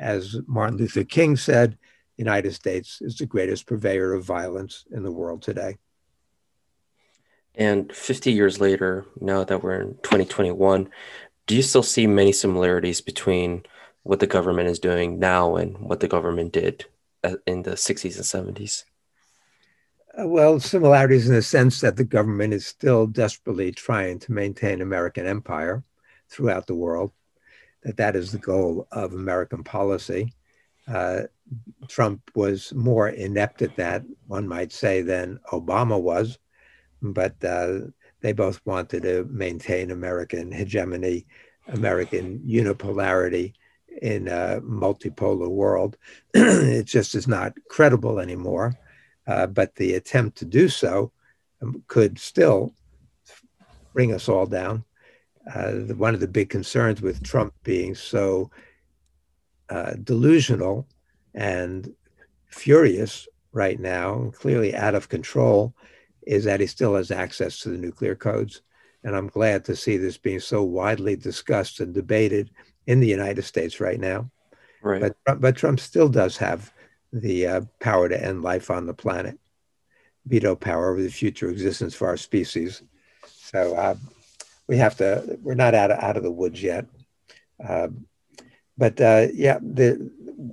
As 0.00 0.36
Martin 0.48 0.78
Luther 0.78 1.04
King 1.04 1.36
said, 1.36 1.72
the 2.16 2.24
United 2.24 2.52
States 2.54 3.00
is 3.00 3.16
the 3.16 3.26
greatest 3.26 3.66
purveyor 3.66 4.14
of 4.14 4.24
violence 4.24 4.84
in 4.90 5.04
the 5.04 5.12
world 5.12 5.42
today. 5.42 5.76
And 7.54 7.94
50 7.94 8.32
years 8.32 8.60
later, 8.60 9.06
now 9.20 9.44
that 9.44 9.62
we're 9.62 9.80
in 9.80 9.94
2021, 10.02 10.88
do 11.50 11.56
you 11.56 11.62
still 11.62 11.82
see 11.82 12.06
many 12.06 12.30
similarities 12.30 13.00
between 13.00 13.64
what 14.04 14.20
the 14.20 14.26
government 14.28 14.68
is 14.68 14.78
doing 14.78 15.18
now 15.18 15.56
and 15.56 15.76
what 15.78 15.98
the 15.98 16.06
government 16.06 16.52
did 16.52 16.84
uh, 17.24 17.34
in 17.44 17.64
the 17.64 17.72
60s 17.72 18.14
and 18.14 18.56
70s? 18.56 18.84
Uh, 20.16 20.28
well, 20.28 20.60
similarities 20.60 21.28
in 21.28 21.34
the 21.34 21.42
sense 21.42 21.80
that 21.80 21.96
the 21.96 22.04
government 22.04 22.54
is 22.54 22.68
still 22.68 23.04
desperately 23.04 23.72
trying 23.72 24.20
to 24.20 24.30
maintain 24.30 24.80
American 24.80 25.26
empire 25.26 25.82
throughout 26.28 26.68
the 26.68 26.74
world. 26.76 27.10
that 27.82 27.96
that 27.96 28.14
is 28.14 28.30
the 28.30 28.38
goal 28.38 28.86
of 28.92 29.12
American 29.12 29.64
policy. 29.64 30.32
Uh, 30.86 31.22
Trump 31.88 32.30
was 32.36 32.72
more 32.74 33.08
inept 33.08 33.60
at 33.60 33.74
that, 33.74 34.04
one 34.28 34.46
might 34.46 34.70
say, 34.70 35.02
than 35.02 35.40
Obama 35.50 36.00
was, 36.00 36.38
but 37.02 37.34
uh, 37.42 37.80
they 38.20 38.32
both 38.32 38.60
wanted 38.64 39.02
to 39.02 39.26
maintain 39.30 39.90
American 39.90 40.52
hegemony, 40.52 41.26
American 41.68 42.40
unipolarity 42.40 43.54
in 44.02 44.28
a 44.28 44.60
multipolar 44.62 45.48
world. 45.48 45.96
it 46.34 46.84
just 46.84 47.14
is 47.14 47.26
not 47.26 47.54
credible 47.68 48.18
anymore. 48.20 48.78
Uh, 49.26 49.46
but 49.46 49.74
the 49.76 49.94
attempt 49.94 50.38
to 50.38 50.44
do 50.44 50.68
so 50.68 51.12
um, 51.62 51.82
could 51.86 52.18
still 52.18 52.74
bring 53.92 54.12
us 54.12 54.28
all 54.28 54.46
down. 54.46 54.84
Uh, 55.54 55.72
the, 55.86 55.94
one 55.96 56.14
of 56.14 56.20
the 56.20 56.28
big 56.28 56.48
concerns 56.48 57.00
with 57.00 57.22
Trump 57.22 57.52
being 57.62 57.94
so 57.94 58.50
uh, 59.68 59.92
delusional 60.02 60.86
and 61.34 61.94
furious 62.46 63.28
right 63.52 63.78
now, 63.78 64.14
and 64.14 64.32
clearly 64.34 64.74
out 64.74 64.94
of 64.94 65.08
control, 65.08 65.74
is 66.30 66.44
that 66.44 66.60
he 66.60 66.66
still 66.68 66.94
has 66.94 67.10
access 67.10 67.58
to 67.58 67.70
the 67.70 67.76
nuclear 67.76 68.14
codes. 68.14 68.62
And 69.02 69.16
I'm 69.16 69.26
glad 69.26 69.64
to 69.64 69.74
see 69.74 69.96
this 69.96 70.16
being 70.16 70.38
so 70.38 70.62
widely 70.62 71.16
discussed 71.16 71.80
and 71.80 71.92
debated 71.92 72.50
in 72.86 73.00
the 73.00 73.08
United 73.08 73.42
States 73.42 73.80
right 73.80 73.98
now. 73.98 74.30
Right. 74.80 75.12
But, 75.26 75.40
but 75.40 75.56
Trump 75.56 75.80
still 75.80 76.08
does 76.08 76.36
have 76.36 76.72
the 77.12 77.46
uh, 77.48 77.60
power 77.80 78.08
to 78.08 78.24
end 78.24 78.42
life 78.42 78.70
on 78.70 78.86
the 78.86 78.94
planet, 78.94 79.40
veto 80.24 80.54
power 80.54 80.92
over 80.92 81.02
the 81.02 81.10
future 81.10 81.50
existence 81.50 81.96
of 81.96 82.02
our 82.02 82.16
species. 82.16 82.80
So 83.26 83.74
uh, 83.74 83.96
we 84.68 84.76
have 84.76 84.96
to, 84.98 85.36
we're 85.42 85.54
not 85.54 85.74
out 85.74 85.90
of, 85.90 85.98
out 85.98 86.16
of 86.16 86.22
the 86.22 86.30
woods 86.30 86.62
yet. 86.62 86.86
Uh, 87.62 87.88
but 88.78 89.00
uh, 89.00 89.26
yeah, 89.34 89.58
the, 89.60 90.12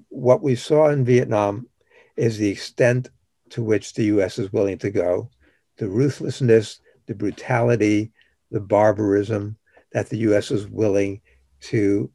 what 0.09 0.41
we 0.41 0.55
saw 0.55 0.89
in 0.89 1.05
Vietnam 1.05 1.67
is 2.15 2.39
the 2.39 2.49
extent 2.49 3.11
to 3.51 3.61
which 3.61 3.93
the 3.93 4.05
US 4.05 4.39
is 4.39 4.51
willing 4.51 4.79
to 4.79 4.89
go, 4.89 5.29
the 5.77 5.87
ruthlessness, 5.87 6.81
the 7.05 7.15
brutality, 7.15 8.11
the 8.51 8.59
barbarism 8.59 9.57
that 9.91 10.09
the 10.09 10.17
US 10.17 10.51
is 10.51 10.67
willing 10.67 11.21
to 11.61 12.09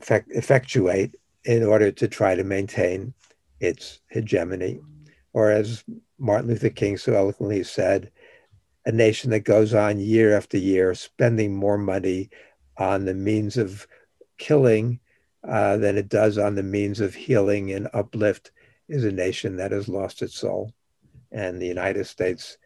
effect, 0.00 0.30
effectuate 0.32 1.14
in 1.44 1.62
order 1.62 1.90
to 1.90 2.08
try 2.08 2.34
to 2.34 2.44
maintain 2.44 3.14
its 3.60 4.00
hegemony. 4.08 4.80
Or 5.32 5.50
as 5.50 5.84
Martin 6.18 6.48
Luther 6.48 6.70
King 6.70 6.96
so 6.96 7.14
eloquently 7.14 7.62
said, 7.64 8.10
a 8.84 8.92
nation 8.92 9.30
that 9.30 9.40
goes 9.40 9.74
on 9.74 10.00
year 10.00 10.36
after 10.36 10.58
year 10.58 10.94
spending 10.94 11.54
more 11.54 11.78
money 11.78 12.30
on 12.76 13.04
the 13.04 13.14
means 13.14 13.56
of 13.56 13.86
killing 14.38 14.98
uh, 15.48 15.76
than 15.76 15.96
it 15.96 16.08
does 16.08 16.38
on 16.38 16.54
the 16.54 16.62
means 16.62 17.00
of 17.00 17.14
healing 17.14 17.72
and 17.72 17.88
uplift 17.92 18.50
is 18.88 19.04
a 19.04 19.12
nation 19.12 19.56
that 19.56 19.70
has 19.70 19.88
lost 19.88 20.22
its 20.22 20.34
soul. 20.34 20.72
And 21.30 21.60
the 21.60 21.66
United 21.66 22.06
States 22.06 22.58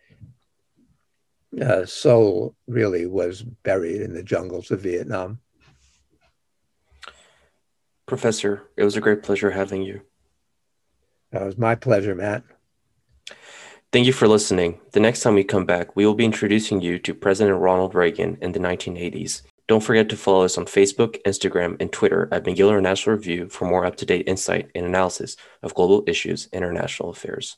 uh, 1.61 1.87
soul 1.87 2.55
really 2.66 3.07
was 3.07 3.42
buried 3.42 4.03
in 4.03 4.14
the 4.14 4.23
jungles 4.23 4.71
of 4.71 4.81
Vietnam. 4.81 5.40
Professor, 8.07 8.62
it 8.77 8.85
was 8.85 8.97
a 8.97 9.01
great 9.01 9.23
pleasure 9.23 9.51
having 9.51 9.83
you. 9.83 10.03
It 11.33 11.42
was 11.42 11.59
my 11.59 11.75
pleasure, 11.75 12.14
Matt. 12.14 12.45
Thank 13.92 14.07
you 14.07 14.12
for 14.12 14.29
listening. 14.29 14.81
The 14.92 15.01
next 15.01 15.21
time 15.21 15.35
we 15.35 15.45
come 15.45 15.64
back, 15.64 15.97
we 15.97 16.07
will 16.07 16.14
be 16.14 16.25
introducing 16.25 16.81
you 16.81 16.99
to 17.01 17.14
President 17.14 17.59
Ronald 17.59 17.95
Reagan 17.95 18.38
in 18.40 18.53
the 18.53 18.59
1980s. 18.59 19.42
Don't 19.69 19.83
forget 19.83 20.09
to 20.11 20.16
follow 20.16 20.45
us 20.45 20.57
on 20.57 20.66
Facebook, 20.66 21.21
Instagram, 21.25 21.81
and 21.81 21.92
Twitter 21.92 22.29
at 22.31 22.45
McGill 22.45 22.69
International 22.69 23.16
Review 23.16 23.49
for 23.49 23.64
more 23.64 23.85
up 23.85 23.97
to 23.97 24.07
date 24.07 24.29
insight 24.29 24.71
and 24.75 24.87
analysis 24.87 25.37
of 25.62 25.75
global 25.75 26.05
issues 26.07 26.49
and 26.53 26.64
international 26.64 27.11
affairs. 27.11 27.57